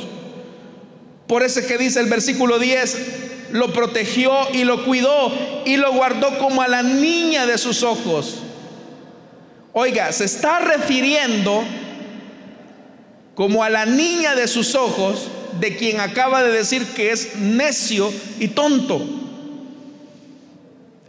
Por 1.26 1.42
eso 1.42 1.58
es 1.58 1.66
que 1.66 1.76
dice 1.76 1.98
el 1.98 2.06
versículo 2.06 2.60
10, 2.60 3.50
lo 3.50 3.72
protegió 3.72 4.32
y 4.52 4.62
lo 4.62 4.84
cuidó 4.84 5.32
y 5.64 5.76
lo 5.78 5.92
guardó 5.92 6.38
como 6.38 6.62
a 6.62 6.68
la 6.68 6.84
niña 6.84 7.44
de 7.44 7.58
sus 7.58 7.82
ojos. 7.82 8.36
Oiga, 9.72 10.12
se 10.12 10.26
está 10.26 10.60
refiriendo 10.60 11.64
como 13.34 13.64
a 13.64 13.68
la 13.68 13.84
niña 13.84 14.36
de 14.36 14.46
sus 14.46 14.76
ojos 14.76 15.26
de 15.58 15.76
quien 15.76 15.98
acaba 15.98 16.44
de 16.44 16.52
decir 16.52 16.86
que 16.94 17.10
es 17.10 17.34
necio 17.34 18.12
y 18.38 18.46
tonto. 18.46 19.04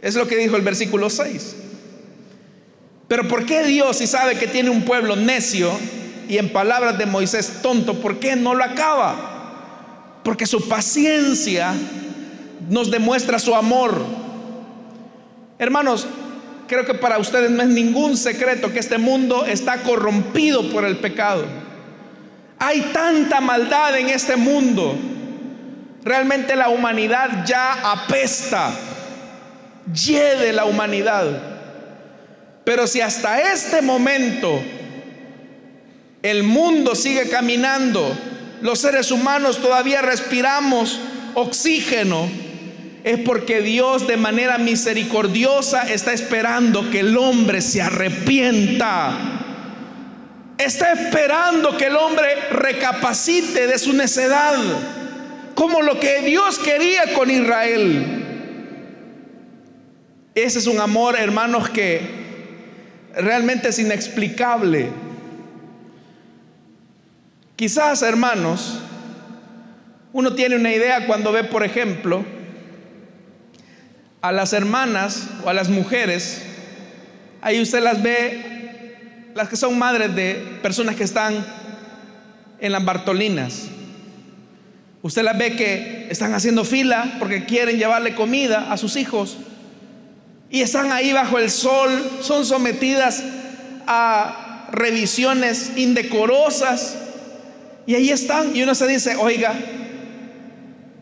Es 0.02 0.16
lo 0.16 0.26
que 0.26 0.36
dijo 0.36 0.56
el 0.56 0.62
versículo 0.62 1.08
6. 1.08 1.67
Pero 3.08 3.26
¿por 3.26 3.46
qué 3.46 3.64
Dios, 3.64 3.96
si 3.96 4.06
sabe 4.06 4.38
que 4.38 4.46
tiene 4.46 4.68
un 4.68 4.82
pueblo 4.82 5.16
necio 5.16 5.72
y 6.28 6.36
en 6.36 6.52
palabras 6.52 6.98
de 6.98 7.06
Moisés 7.06 7.60
tonto, 7.62 7.94
¿por 7.94 8.18
qué 8.20 8.36
no 8.36 8.54
lo 8.54 8.62
acaba? 8.62 10.20
Porque 10.22 10.44
su 10.44 10.68
paciencia 10.68 11.72
nos 12.68 12.90
demuestra 12.90 13.38
su 13.38 13.54
amor. 13.54 14.04
Hermanos, 15.58 16.06
creo 16.68 16.84
que 16.84 16.92
para 16.92 17.18
ustedes 17.18 17.50
no 17.50 17.62
es 17.62 17.68
ningún 17.68 18.14
secreto 18.18 18.70
que 18.70 18.78
este 18.78 18.98
mundo 18.98 19.46
está 19.46 19.82
corrompido 19.82 20.70
por 20.70 20.84
el 20.84 20.98
pecado. 20.98 21.46
Hay 22.58 22.90
tanta 22.92 23.40
maldad 23.40 23.96
en 23.96 24.10
este 24.10 24.36
mundo. 24.36 24.94
Realmente 26.04 26.54
la 26.56 26.68
humanidad 26.68 27.46
ya 27.46 27.90
apesta. 27.90 28.70
Lleve 29.90 30.52
la 30.52 30.66
humanidad. 30.66 31.57
Pero 32.68 32.86
si 32.86 33.00
hasta 33.00 33.54
este 33.54 33.80
momento 33.80 34.62
el 36.20 36.42
mundo 36.42 36.94
sigue 36.94 37.30
caminando, 37.30 38.14
los 38.60 38.78
seres 38.78 39.10
humanos 39.10 39.56
todavía 39.56 40.02
respiramos 40.02 41.00
oxígeno, 41.32 42.28
es 43.04 43.20
porque 43.20 43.62
Dios 43.62 44.06
de 44.06 44.18
manera 44.18 44.58
misericordiosa 44.58 45.90
está 45.90 46.12
esperando 46.12 46.90
que 46.90 47.00
el 47.00 47.16
hombre 47.16 47.62
se 47.62 47.80
arrepienta. 47.80 49.16
Está 50.58 50.92
esperando 50.92 51.74
que 51.74 51.86
el 51.86 51.96
hombre 51.96 52.50
recapacite 52.50 53.66
de 53.66 53.78
su 53.78 53.94
necedad, 53.94 54.58
como 55.54 55.80
lo 55.80 55.98
que 55.98 56.20
Dios 56.20 56.58
quería 56.58 57.14
con 57.14 57.30
Israel. 57.30 58.26
Ese 60.34 60.58
es 60.58 60.66
un 60.66 60.78
amor, 60.80 61.16
hermanos, 61.18 61.70
que 61.70 62.17
realmente 63.18 63.68
es 63.68 63.78
inexplicable. 63.78 64.90
Quizás, 67.56 68.02
hermanos, 68.02 68.78
uno 70.12 70.34
tiene 70.34 70.56
una 70.56 70.72
idea 70.72 71.06
cuando 71.06 71.32
ve, 71.32 71.44
por 71.44 71.64
ejemplo, 71.64 72.24
a 74.20 74.32
las 74.32 74.52
hermanas 74.52 75.28
o 75.44 75.48
a 75.48 75.54
las 75.54 75.68
mujeres, 75.68 76.42
ahí 77.40 77.60
usted 77.60 77.82
las 77.82 78.02
ve, 78.02 79.30
las 79.34 79.48
que 79.48 79.56
son 79.56 79.78
madres 79.78 80.14
de 80.14 80.58
personas 80.62 80.94
que 80.94 81.04
están 81.04 81.44
en 82.60 82.72
las 82.72 82.84
Bartolinas. 82.84 83.68
Usted 85.02 85.22
las 85.22 85.38
ve 85.38 85.56
que 85.56 86.08
están 86.10 86.34
haciendo 86.34 86.64
fila 86.64 87.16
porque 87.18 87.44
quieren 87.44 87.78
llevarle 87.78 88.14
comida 88.14 88.72
a 88.72 88.76
sus 88.76 88.96
hijos 88.96 89.38
y 90.50 90.62
están 90.62 90.92
ahí 90.92 91.12
bajo 91.12 91.38
el 91.38 91.50
sol, 91.50 91.90
son 92.22 92.44
sometidas 92.44 93.22
a 93.86 94.68
revisiones 94.72 95.72
indecorosas 95.76 96.96
y 97.86 97.94
ahí 97.94 98.10
están 98.10 98.54
y 98.54 98.62
uno 98.62 98.74
se 98.74 98.86
dice, 98.86 99.16
oiga, 99.16 99.54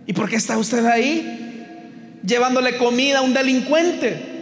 ¿y 0.07 0.13
por 0.13 0.29
qué 0.29 0.37
está 0.37 0.57
usted 0.57 0.85
ahí? 0.87 2.21
Llevándole 2.25 2.77
comida 2.77 3.19
a 3.19 3.23
un 3.23 3.35
delincuente. 3.35 4.35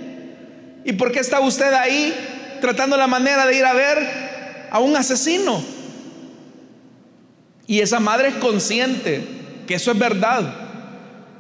¿Y 0.85 0.93
por 0.93 1.11
qué 1.11 1.21
está 1.21 1.41
usted 1.41 1.73
ahí 1.73 2.15
tratando 2.61 2.99
la 2.99 3.07
manera 3.07 3.47
de 3.47 3.57
ir 3.57 3.65
a 3.65 3.73
ver 3.73 4.69
a 4.71 4.79
un 4.79 4.95
asesino? 4.95 5.65
Y 7.67 7.81
esa 7.81 8.01
madre 8.01 8.29
es 8.29 8.35
consciente 8.35 9.25
que 9.67 9.77
eso 9.77 9.93
es 9.93 9.99
verdad, 9.99 10.55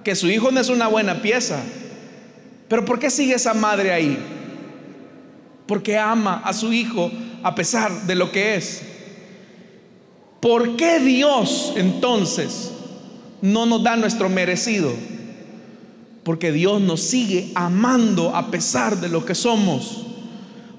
que 0.02 0.14
su 0.14 0.30
hijo 0.30 0.50
no 0.50 0.60
es 0.60 0.70
una 0.70 0.86
buena 0.86 1.20
pieza, 1.20 1.58
pero 2.74 2.84
¿por 2.84 2.98
qué 2.98 3.08
sigue 3.08 3.34
esa 3.34 3.54
madre 3.54 3.92
ahí? 3.92 4.18
Porque 5.64 5.96
ama 5.96 6.42
a 6.44 6.52
su 6.52 6.72
hijo 6.72 7.08
a 7.44 7.54
pesar 7.54 8.04
de 8.04 8.16
lo 8.16 8.32
que 8.32 8.56
es. 8.56 8.82
¿Por 10.40 10.74
qué 10.74 10.98
Dios 10.98 11.72
entonces 11.76 12.72
no 13.40 13.64
nos 13.64 13.84
da 13.84 13.94
nuestro 13.94 14.28
merecido? 14.28 14.92
Porque 16.24 16.50
Dios 16.50 16.80
nos 16.80 17.00
sigue 17.00 17.52
amando 17.54 18.34
a 18.34 18.50
pesar 18.50 19.00
de 19.00 19.08
lo 19.08 19.24
que 19.24 19.36
somos. 19.36 20.06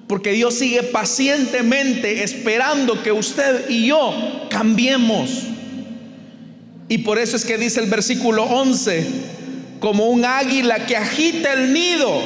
Porque 0.05 0.34
Dios 0.34 0.55
sigue 0.55 0.84
pacientemente 0.84 2.25
esperando 2.25 3.01
que 3.03 3.13
usted 3.13 3.69
y 3.69 3.88
yo 3.88 4.13
cambiemos. 4.49 5.43
Y 6.89 6.97
por 6.97 7.19
eso 7.19 7.38
es 7.38 7.45
que 7.45 7.58
dice 7.58 7.79
el 7.79 7.89
versículo 7.89 8.43
11, 8.43 9.08
como 9.85 10.05
un 10.05 10.25
águila 10.25 10.87
que 10.87 10.97
agita 10.97 11.53
el 11.53 11.71
nido, 11.71 12.23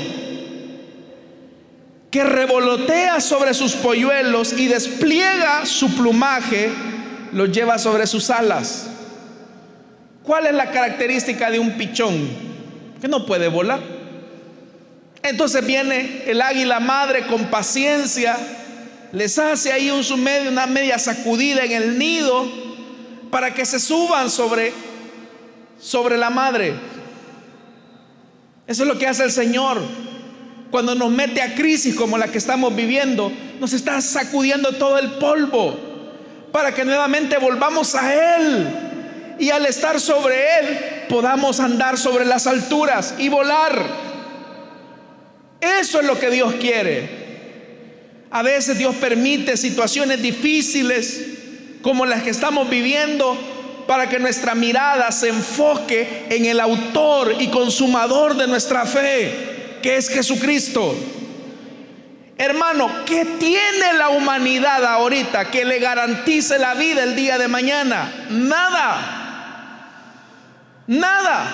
que 2.10 2.24
revolotea 2.24 3.20
sobre 3.20 3.54
sus 3.54 3.74
polluelos 3.74 4.54
y 4.54 4.68
despliega 4.68 5.66
su 5.66 5.94
plumaje, 5.94 6.70
lo 7.34 7.48
lleva 7.48 7.78
sobre 7.78 8.08
sus 8.08 8.30
alas. 8.30 8.88
¿Cuál 10.24 10.48
es 10.48 10.54
la 10.54 10.72
característica 10.72 11.52
de 11.52 11.60
un 11.60 11.78
pichón? 11.78 12.30
Que 13.02 13.10
no 13.10 13.26
puede 13.26 13.50
volar. 13.50 13.82
Entonces 15.22 15.66
viene 15.66 16.24
el 16.28 16.42
águila 16.42 16.80
madre 16.80 17.28
con 17.28 17.48
paciencia 17.48 18.38
les 19.12 19.38
hace 19.38 19.74
ahí 19.74 19.92
un 19.92 20.24
medio, 20.24 20.50
una 20.50 20.66
media 20.66 20.98
sacudida 20.98 21.66
en 21.66 21.74
el 21.74 22.00
nido 22.00 22.50
para 23.30 23.54
que 23.54 23.66
se 23.66 23.82
suban 23.82 24.30
sobre, 24.30 24.72
sobre 25.78 26.16
la 26.16 26.30
madre. 26.30 26.99
Eso 28.70 28.84
es 28.84 28.88
lo 28.88 29.00
que 29.00 29.08
hace 29.08 29.24
el 29.24 29.32
Señor. 29.32 29.82
Cuando 30.70 30.94
nos 30.94 31.10
mete 31.10 31.42
a 31.42 31.56
crisis 31.56 31.96
como 31.96 32.20
la 32.20 32.28
que 32.28 32.38
estamos 32.38 32.76
viviendo, 32.76 33.32
nos 33.60 33.74
está 33.74 34.00
sacudiendo 34.00 34.74
todo 34.74 35.00
el 35.00 35.14
polvo 35.14 35.76
para 36.52 36.72
que 36.72 36.86
nuevamente 36.86 37.40
volvamos 37.40 37.96
a 37.96 38.38
Él. 38.38 38.68
Y 39.40 39.50
al 39.50 39.66
estar 39.66 40.00
sobre 40.00 40.36
Él, 40.60 40.80
podamos 41.10 41.60
andar 41.60 41.98
sobre 41.98 42.26
las 42.26 42.46
alturas 42.46 43.16
y 43.18 43.28
volar. 43.28 43.84
Eso 45.60 46.00
es 46.00 46.06
lo 46.06 46.20
que 46.20 46.30
Dios 46.30 46.54
quiere. 46.62 47.10
A 48.30 48.44
veces 48.44 48.78
Dios 48.78 48.96
permite 48.98 49.58
situaciones 49.58 50.22
difíciles 50.22 51.26
como 51.82 52.06
las 52.06 52.22
que 52.22 52.30
estamos 52.30 52.70
viviendo 52.70 53.36
para 53.90 54.08
que 54.08 54.20
nuestra 54.20 54.54
mirada 54.54 55.12
se 55.12 55.30
enfoque 55.30 56.28
en 56.30 56.46
el 56.46 56.60
autor 56.60 57.34
y 57.40 57.48
consumador 57.48 58.36
de 58.36 58.46
nuestra 58.46 58.86
fe, 58.86 59.80
que 59.82 59.98
es 59.98 60.10
Jesucristo. 60.10 60.94
Hermano, 62.38 63.04
¿qué 63.08 63.26
tiene 63.40 63.94
la 63.98 64.10
humanidad 64.10 64.86
ahorita 64.86 65.50
que 65.50 65.66
le 65.66 65.80
garantice 65.80 66.60
la 66.60 66.76
vida 66.76 67.02
el 67.02 67.16
día 67.16 67.40
de 67.40 67.48
mañana? 67.48 68.28
Nada. 68.30 69.00
Nada. 70.86 71.48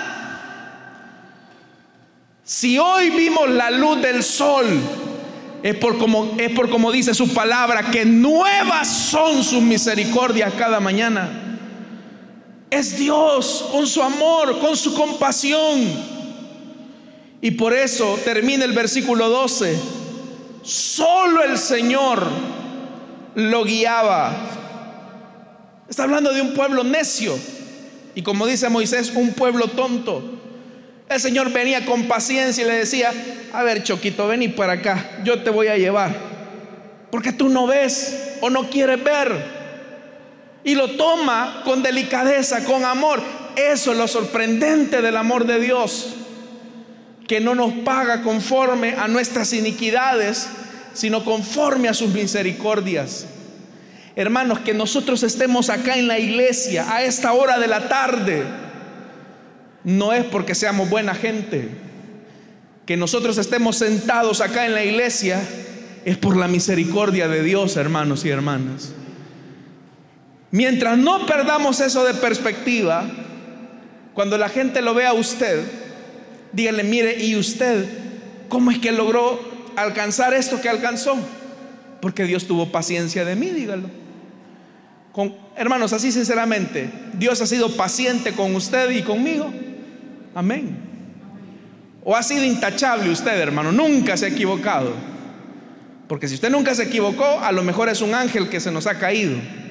Si 2.44 2.78
hoy 2.78 3.12
vimos 3.12 3.50
la 3.50 3.72
luz 3.72 4.02
del 4.02 4.22
sol, 4.22 4.66
es 5.64 5.76
por 5.76 5.98
como, 5.98 6.36
es 6.38 6.52
por 6.52 6.70
como 6.70 6.92
dice 6.92 7.14
su 7.14 7.34
palabra, 7.34 7.92
que 7.92 8.04
nuevas 8.04 8.90
son 8.90 9.42
sus 9.42 9.62
misericordias 9.62 10.54
cada 10.56 10.82
mañana. 10.82 11.44
Es 12.70 12.98
Dios 12.98 13.70
con 13.72 13.88
su 13.88 14.02
amor, 14.02 14.60
con 14.60 14.76
su 14.76 14.94
compasión. 14.94 16.16
Y 17.42 17.52
por 17.52 17.74
eso 17.74 18.18
termina 18.24 18.66
el 18.66 18.74
versículo 18.74 19.30
12. 19.30 19.78
Solo 20.64 21.44
el 21.44 21.58
Señor 21.58 22.26
lo 23.36 23.64
guiaba. 23.64 24.34
Está 25.88 26.04
hablando 26.04 26.34
de 26.34 26.42
un 26.42 26.54
pueblo 26.54 26.84
necio. 26.84 27.38
Y 28.16 28.24
como 28.24 28.48
dice 28.48 28.70
Moisés, 28.70 29.12
un 29.14 29.34
pueblo 29.34 29.68
tonto. 29.68 30.24
El 31.08 31.20
Señor 31.20 31.52
venía 31.52 31.86
con 31.86 32.08
paciencia 32.08 32.64
y 32.64 32.68
le 32.68 32.74
decía, 32.78 33.14
a 33.54 33.62
ver 33.62 33.84
Choquito, 33.84 34.28
vení 34.28 34.48
para 34.48 34.74
acá, 34.74 35.22
yo 35.24 35.44
te 35.44 35.52
voy 35.52 35.68
a 35.68 35.78
llevar. 35.78 36.16
Porque 37.12 37.32
tú 37.32 37.48
no 37.48 37.68
ves 37.68 38.38
o 38.42 38.50
no 38.50 38.70
quieres 38.70 39.04
ver. 39.04 39.55
Y 40.66 40.76
lo 40.76 40.90
toma 40.98 41.62
con 41.64 41.82
delicadeza, 41.82 42.66
con 42.66 42.84
amor. 42.84 43.22
Eso 43.56 43.92
es 43.94 43.98
lo 43.98 44.08
sorprendente 44.08 45.02
del 45.02 45.16
amor 45.16 45.46
de 45.46 45.60
Dios. 45.62 46.16
Que 47.28 47.40
no 47.40 47.56
nos 47.56 47.72
paga 47.72 48.24
conforme 48.24 48.96
a 48.96 49.08
nuestras 49.08 49.54
iniquidades, 49.54 50.50
sino 50.94 51.24
conforme 51.24 51.88
a 51.88 51.94
sus 51.94 52.10
misericordias. 52.10 53.28
Hermanos, 54.16 54.60
que 54.60 54.74
nosotros 54.74 55.24
estemos 55.24 55.70
acá 55.70 55.98
en 55.98 56.08
la 56.08 56.20
iglesia 56.20 56.94
a 56.94 57.04
esta 57.04 57.32
hora 57.34 57.60
de 57.60 57.68
la 57.68 57.88
tarde 57.88 58.44
no 59.86 60.14
es 60.14 60.26
porque 60.26 60.56
seamos 60.56 60.90
buena 60.90 61.14
gente. 61.14 61.70
Que 62.88 62.98
nosotros 62.98 63.38
estemos 63.38 63.78
sentados 63.78 64.42
acá 64.42 64.66
en 64.66 64.74
la 64.74 64.84
iglesia 64.84 65.42
es 66.06 66.18
por 66.18 66.36
la 66.36 66.48
misericordia 66.48 67.28
de 67.28 67.44
Dios, 67.44 67.78
hermanos 67.78 68.26
y 68.26 68.30
hermanas. 68.30 68.94
Mientras 70.56 70.98
no 70.98 71.26
perdamos 71.26 71.82
eso 71.82 72.06
de 72.06 72.14
perspectiva, 72.14 73.04
cuando 74.14 74.38
la 74.38 74.48
gente 74.48 74.82
lo 74.82 74.94
vea 74.94 75.10
a 75.10 75.14
usted, 75.14 75.62
díganle, 76.54 76.86
mire, 76.86 77.22
¿y 77.22 77.36
usted 77.36 77.86
cómo 78.48 78.72
es 78.72 78.80
que 78.80 78.94
logró 78.94 79.38
alcanzar 79.76 80.34
esto 80.34 80.62
que 80.62 80.70
alcanzó? 80.70 81.18
Porque 82.00 82.24
Dios 82.24 82.48
tuvo 82.48 82.72
paciencia 82.72 83.26
de 83.26 83.36
mí, 83.36 83.50
dígalo. 83.50 83.90
Con, 85.12 85.36
hermanos, 85.58 85.92
así 85.92 86.14
sinceramente, 86.14 86.90
Dios 87.20 87.42
ha 87.42 87.48
sido 87.48 87.76
paciente 87.76 88.32
con 88.32 88.56
usted 88.56 88.92
y 88.92 89.02
conmigo. 89.02 89.52
Amén. 90.34 90.78
¿O 92.02 92.16
ha 92.16 92.24
sido 92.24 92.46
intachable 92.46 93.10
usted, 93.10 93.38
hermano? 93.38 93.74
Nunca 93.74 94.16
se 94.16 94.28
ha 94.28 94.30
equivocado. 94.30 94.94
Porque 96.08 96.30
si 96.30 96.36
usted 96.36 96.50
nunca 96.50 96.74
se 96.74 96.84
equivocó, 96.84 97.42
a 97.42 97.52
lo 97.52 97.62
mejor 97.62 97.90
es 97.90 98.00
un 98.00 98.16
ángel 98.16 98.48
que 98.48 98.62
se 98.62 98.72
nos 98.72 98.88
ha 98.88 98.98
caído. 98.98 99.65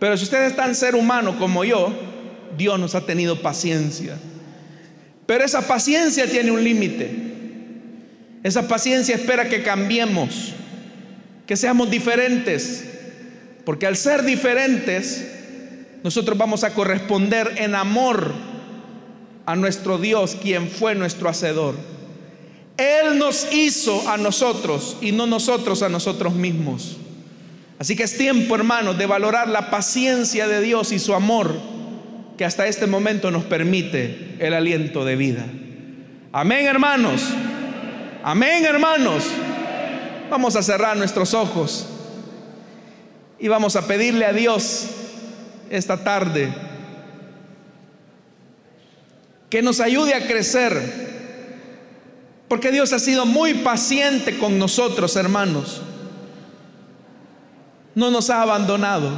Pero 0.00 0.16
si 0.16 0.24
usted 0.24 0.44
es 0.46 0.56
tan 0.56 0.74
ser 0.74 0.96
humano 0.96 1.38
como 1.38 1.62
yo, 1.62 1.92
Dios 2.56 2.80
nos 2.80 2.94
ha 2.96 3.02
tenido 3.02 3.40
paciencia. 3.42 4.16
Pero 5.26 5.44
esa 5.44 5.68
paciencia 5.68 6.28
tiene 6.28 6.50
un 6.50 6.64
límite. 6.64 7.10
Esa 8.42 8.66
paciencia 8.66 9.14
espera 9.14 9.48
que 9.48 9.62
cambiemos, 9.62 10.54
que 11.46 11.56
seamos 11.56 11.90
diferentes. 11.90 12.84
Porque 13.64 13.86
al 13.86 13.96
ser 13.96 14.24
diferentes, 14.24 15.24
nosotros 16.02 16.36
vamos 16.38 16.64
a 16.64 16.72
corresponder 16.72 17.52
en 17.58 17.74
amor 17.74 18.32
a 19.44 19.54
nuestro 19.54 19.98
Dios, 19.98 20.34
quien 20.40 20.68
fue 20.68 20.94
nuestro 20.94 21.28
hacedor. 21.28 21.74
Él 22.78 23.18
nos 23.18 23.52
hizo 23.52 24.08
a 24.08 24.16
nosotros 24.16 24.96
y 25.02 25.12
no 25.12 25.26
nosotros 25.26 25.82
a 25.82 25.90
nosotros 25.90 26.34
mismos. 26.34 26.96
Así 27.80 27.96
que 27.96 28.02
es 28.02 28.18
tiempo, 28.18 28.54
hermanos, 28.54 28.98
de 28.98 29.06
valorar 29.06 29.48
la 29.48 29.70
paciencia 29.70 30.46
de 30.46 30.60
Dios 30.60 30.92
y 30.92 30.98
su 30.98 31.14
amor 31.14 31.58
que 32.36 32.44
hasta 32.44 32.66
este 32.66 32.86
momento 32.86 33.30
nos 33.30 33.44
permite 33.44 34.36
el 34.38 34.52
aliento 34.52 35.02
de 35.02 35.16
vida. 35.16 35.46
Amén, 36.30 36.66
hermanos. 36.66 37.22
Amén, 38.22 38.66
hermanos. 38.66 39.24
Vamos 40.28 40.56
a 40.56 40.62
cerrar 40.62 40.94
nuestros 40.98 41.32
ojos 41.32 41.88
y 43.38 43.48
vamos 43.48 43.74
a 43.76 43.86
pedirle 43.86 44.26
a 44.26 44.34
Dios 44.34 44.84
esta 45.70 46.04
tarde 46.04 46.52
que 49.48 49.62
nos 49.62 49.80
ayude 49.80 50.12
a 50.12 50.26
crecer. 50.26 51.08
Porque 52.46 52.72
Dios 52.72 52.92
ha 52.92 52.98
sido 52.98 53.24
muy 53.24 53.54
paciente 53.54 54.36
con 54.38 54.58
nosotros, 54.58 55.16
hermanos. 55.16 55.80
No 57.94 58.10
nos 58.10 58.30
ha 58.30 58.42
abandonado. 58.42 59.10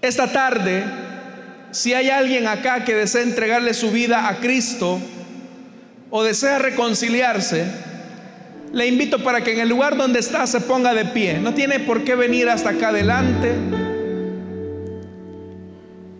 Esta 0.00 0.30
tarde, 0.30 0.84
si 1.70 1.94
hay 1.94 2.10
alguien 2.10 2.46
acá 2.46 2.84
que 2.84 2.94
desea 2.94 3.22
entregarle 3.22 3.74
su 3.74 3.90
vida 3.90 4.28
a 4.28 4.36
Cristo 4.36 5.00
o 6.10 6.22
desea 6.22 6.58
reconciliarse, 6.58 7.66
le 8.72 8.86
invito 8.86 9.22
para 9.22 9.42
que 9.42 9.52
en 9.52 9.60
el 9.60 9.68
lugar 9.68 9.96
donde 9.96 10.18
está 10.18 10.46
se 10.46 10.60
ponga 10.60 10.92
de 10.94 11.06
pie. 11.06 11.38
No 11.38 11.54
tiene 11.54 11.80
por 11.80 12.04
qué 12.04 12.14
venir 12.14 12.48
hasta 12.48 12.70
acá 12.70 12.88
adelante 12.88 13.52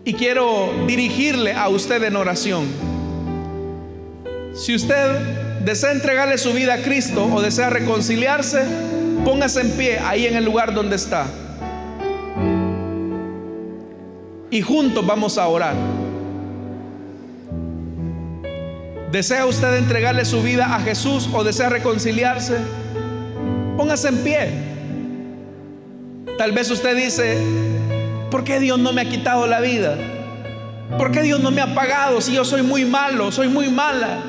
y 0.04 0.14
quiero 0.14 0.72
dirigirle 0.86 1.52
a 1.52 1.68
usted 1.68 2.02
en 2.04 2.16
oración. 2.16 2.66
Si 4.54 4.74
usted 4.74 5.18
desea 5.64 5.92
entregarle 5.92 6.38
su 6.38 6.52
vida 6.52 6.74
a 6.74 6.82
Cristo 6.82 7.26
o 7.26 7.40
desea 7.40 7.70
reconciliarse, 7.70 8.62
póngase 9.24 9.60
en 9.60 9.70
pie 9.72 9.98
ahí 9.98 10.26
en 10.26 10.36
el 10.36 10.44
lugar 10.44 10.74
donde 10.74 10.96
está. 10.96 11.26
Y 14.50 14.62
juntos 14.62 15.04
vamos 15.06 15.38
a 15.38 15.48
orar. 15.48 15.74
¿Desea 19.10 19.46
usted 19.46 19.76
entregarle 19.76 20.24
su 20.24 20.42
vida 20.42 20.74
a 20.74 20.80
Jesús 20.80 21.28
o 21.32 21.44
desea 21.44 21.68
reconciliarse? 21.68 22.58
Póngase 23.76 24.08
en 24.08 24.18
pie. 24.18 24.48
Tal 26.36 26.52
vez 26.52 26.70
usted 26.70 26.96
dice, 26.96 27.38
¿Por 28.34 28.42
qué 28.42 28.58
Dios 28.58 28.80
no 28.80 28.92
me 28.92 29.02
ha 29.02 29.08
quitado 29.08 29.46
la 29.46 29.60
vida? 29.60 29.96
¿Por 30.98 31.12
qué 31.12 31.22
Dios 31.22 31.38
no 31.38 31.52
me 31.52 31.60
ha 31.60 31.72
pagado 31.72 32.20
si 32.20 32.32
yo 32.32 32.44
soy 32.44 32.62
muy 32.62 32.84
malo, 32.84 33.30
soy 33.30 33.46
muy 33.46 33.68
mala? 33.68 34.24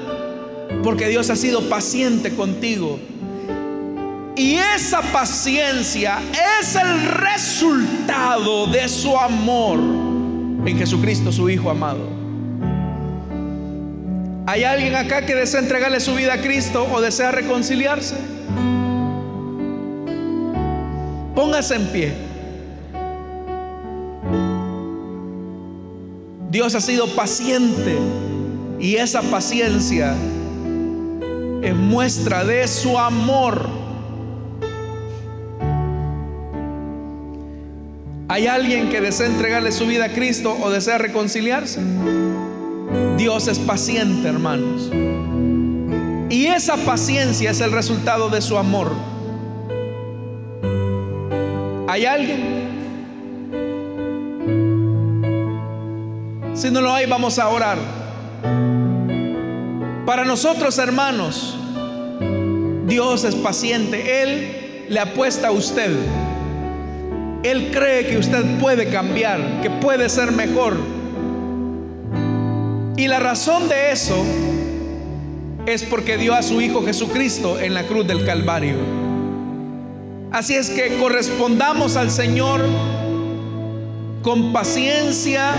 Porque 0.83 1.07
Dios 1.07 1.31
ha 1.31 1.35
sido 1.35 1.67
paciente 1.69 2.35
contigo. 2.35 2.99
Y 4.37 4.55
esa 4.55 5.01
paciencia 5.01 6.19
es 6.59 6.75
el 6.75 7.05
resultado 7.05 8.67
de 8.67 8.87
su 8.89 9.17
amor 9.17 9.79
en 10.65 10.77
Jesucristo, 10.77 11.31
su 11.31 11.49
Hijo 11.49 11.69
amado. 11.69 12.09
¿Hay 14.45 14.63
alguien 14.63 14.95
acá 14.95 15.25
que 15.25 15.35
desea 15.35 15.61
entregarle 15.61 15.99
su 16.01 16.13
vida 16.13 16.33
a 16.33 16.41
Cristo 16.41 16.85
o 16.91 16.99
desea 16.99 17.31
reconciliarse? 17.31 18.15
Póngase 21.33 21.75
en 21.75 21.87
pie. 21.87 22.13
Dios 26.51 26.75
ha 26.75 26.81
sido 26.81 27.07
paciente 27.15 27.97
y 28.79 28.95
esa 28.95 29.21
paciencia 29.21 30.13
es 31.61 31.75
muestra 31.75 32.43
de 32.43 32.67
su 32.67 32.99
amor 32.99 33.84
¿Hay 38.35 38.47
alguien 38.47 38.89
que 38.89 38.99
desea 38.99 39.27
entregarle 39.27 39.71
su 39.71 39.87
vida 39.87 40.03
a 40.03 40.09
Cristo 40.09 40.57
o 40.61 40.69
desea 40.69 40.97
reconciliarse? 40.97 41.79
Dios 43.15 43.47
es 43.47 43.59
paciente, 43.59 44.27
hermanos. 44.27 44.91
Y 46.29 46.47
esa 46.47 46.75
paciencia 46.75 47.51
es 47.51 47.61
el 47.61 47.71
resultado 47.71 48.27
de 48.27 48.41
su 48.41 48.57
amor. 48.57 48.91
¿Hay 51.87 52.05
alguien? 52.05 52.65
Si 56.55 56.69
no 56.69 56.81
lo 56.81 56.93
hay, 56.93 57.05
vamos 57.05 57.39
a 57.39 57.47
orar. 57.47 57.77
Para 60.05 60.25
nosotros, 60.25 60.77
hermanos, 60.77 61.57
Dios 62.85 63.23
es 63.23 63.33
paciente. 63.33 64.23
Él 64.23 64.87
le 64.89 64.99
apuesta 64.99 65.47
a 65.47 65.51
usted. 65.51 66.24
Él 67.45 67.69
cree 67.71 68.07
que 68.07 68.17
usted 68.17 68.43
puede 68.59 68.89
cambiar, 68.89 69.61
que 69.61 69.69
puede 69.69 70.09
ser 70.09 70.31
mejor. 70.31 70.77
Y 72.97 73.07
la 73.07 73.19
razón 73.19 73.69
de 73.69 73.91
eso 73.91 74.15
es 75.67 75.83
porque 75.83 76.17
dio 76.17 76.33
a 76.33 76.41
su 76.41 76.59
Hijo 76.59 76.83
Jesucristo 76.83 77.59
en 77.59 77.75
la 77.75 77.83
cruz 77.83 78.07
del 78.07 78.25
Calvario. 78.25 78.73
Así 80.31 80.55
es 80.55 80.71
que 80.71 80.97
correspondamos 80.97 81.97
al 81.97 82.09
Señor 82.09 82.61
con 84.23 84.51
paciencia 84.51 85.53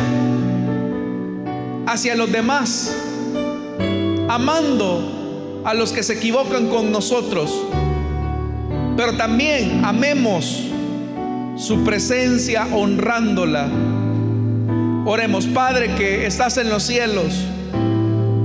hacia 1.86 2.16
los 2.16 2.32
demás, 2.32 2.96
amando 4.28 5.62
a 5.64 5.72
los 5.72 5.92
que 5.92 6.02
se 6.02 6.14
equivocan 6.14 6.66
con 6.66 6.90
nosotros, 6.90 7.54
pero 8.96 9.16
también 9.16 9.84
amemos 9.84 10.64
su 11.56 11.84
presencia 11.84 12.68
honrándola. 12.72 13.68
Oremos, 15.06 15.46
Padre 15.46 15.94
que 15.94 16.26
estás 16.26 16.56
en 16.58 16.68
los 16.68 16.82
cielos. 16.82 17.34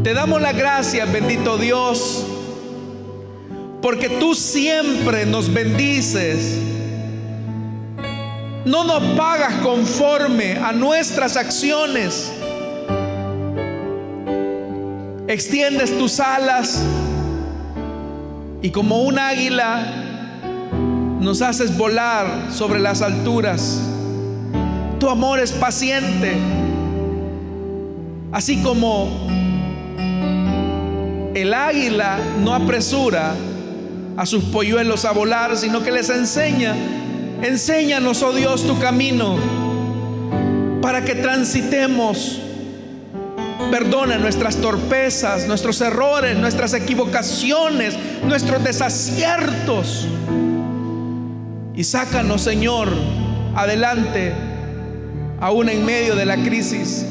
Te 0.03 0.13
damos 0.13 0.41
la 0.41 0.53
gracia, 0.53 1.05
bendito 1.05 1.57
Dios, 1.57 2.25
porque 3.81 4.09
tú 4.09 4.33
siempre 4.33 5.25
nos 5.25 5.53
bendices. 5.53 6.57
No 8.65 8.83
nos 8.83 9.03
pagas 9.17 9.55
conforme 9.55 10.53
a 10.57 10.71
nuestras 10.71 11.35
acciones. 11.35 12.31
Extiendes 15.27 15.97
tus 15.97 16.19
alas 16.19 16.81
y 18.61 18.69
como 18.69 19.01
un 19.01 19.17
águila 19.17 20.00
nos 21.21 21.43
haces 21.43 21.77
volar 21.77 22.47
sobre 22.51 22.79
las 22.79 23.03
alturas. 23.03 23.79
Tu 24.99 25.07
amor 25.07 25.39
es 25.39 25.51
paciente, 25.51 26.35
así 28.31 28.61
como 28.63 29.27
el 31.35 31.53
águila 31.53 32.17
no 32.43 32.53
apresura 32.53 33.35
a 34.17 34.25
sus 34.25 34.43
polluelos 34.45 35.05
a 35.05 35.11
volar, 35.11 35.55
sino 35.57 35.83
que 35.83 35.91
les 35.91 36.09
enseña, 36.09 36.75
enséñanos, 37.43 38.23
oh 38.23 38.33
Dios, 38.33 38.65
tu 38.65 38.77
camino, 38.79 39.37
para 40.81 41.05
que 41.05 41.15
transitemos. 41.15 42.41
Perdona 43.69 44.17
nuestras 44.17 44.57
torpezas, 44.57 45.47
nuestros 45.47 45.79
errores, 45.81 46.35
nuestras 46.35 46.73
equivocaciones, 46.73 47.95
nuestros 48.25 48.61
desaciertos. 48.63 50.07
Y 51.81 51.83
sácanos, 51.83 52.43
Señor, 52.43 52.89
adelante, 53.55 54.33
aún 55.39 55.67
en 55.67 55.83
medio 55.83 56.15
de 56.15 56.25
la 56.25 56.37
crisis, 56.37 57.07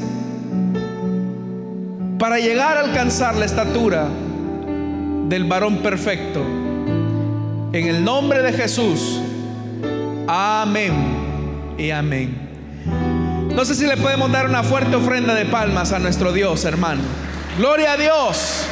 para 2.17 2.39
llegar 2.39 2.77
a 2.77 2.79
alcanzar 2.79 3.35
la 3.35 3.43
estatura 3.43 4.07
del 5.27 5.43
varón 5.43 5.79
perfecto. 5.79 6.39
En 7.73 7.85
el 7.85 8.01
nombre 8.01 8.41
de 8.43 8.53
Jesús. 8.53 9.19
Amén 10.29 10.93
y 11.77 11.91
amén. 11.91 12.33
No 13.53 13.65
sé 13.65 13.75
si 13.75 13.85
le 13.85 13.97
podemos 13.97 14.31
dar 14.31 14.45
una 14.47 14.63
fuerte 14.63 14.95
ofrenda 14.95 15.33
de 15.35 15.47
palmas 15.47 15.91
a 15.91 15.99
nuestro 15.99 16.31
Dios, 16.31 16.63
hermano. 16.63 17.01
Gloria 17.57 17.91
a 17.91 17.97
Dios. 17.97 18.67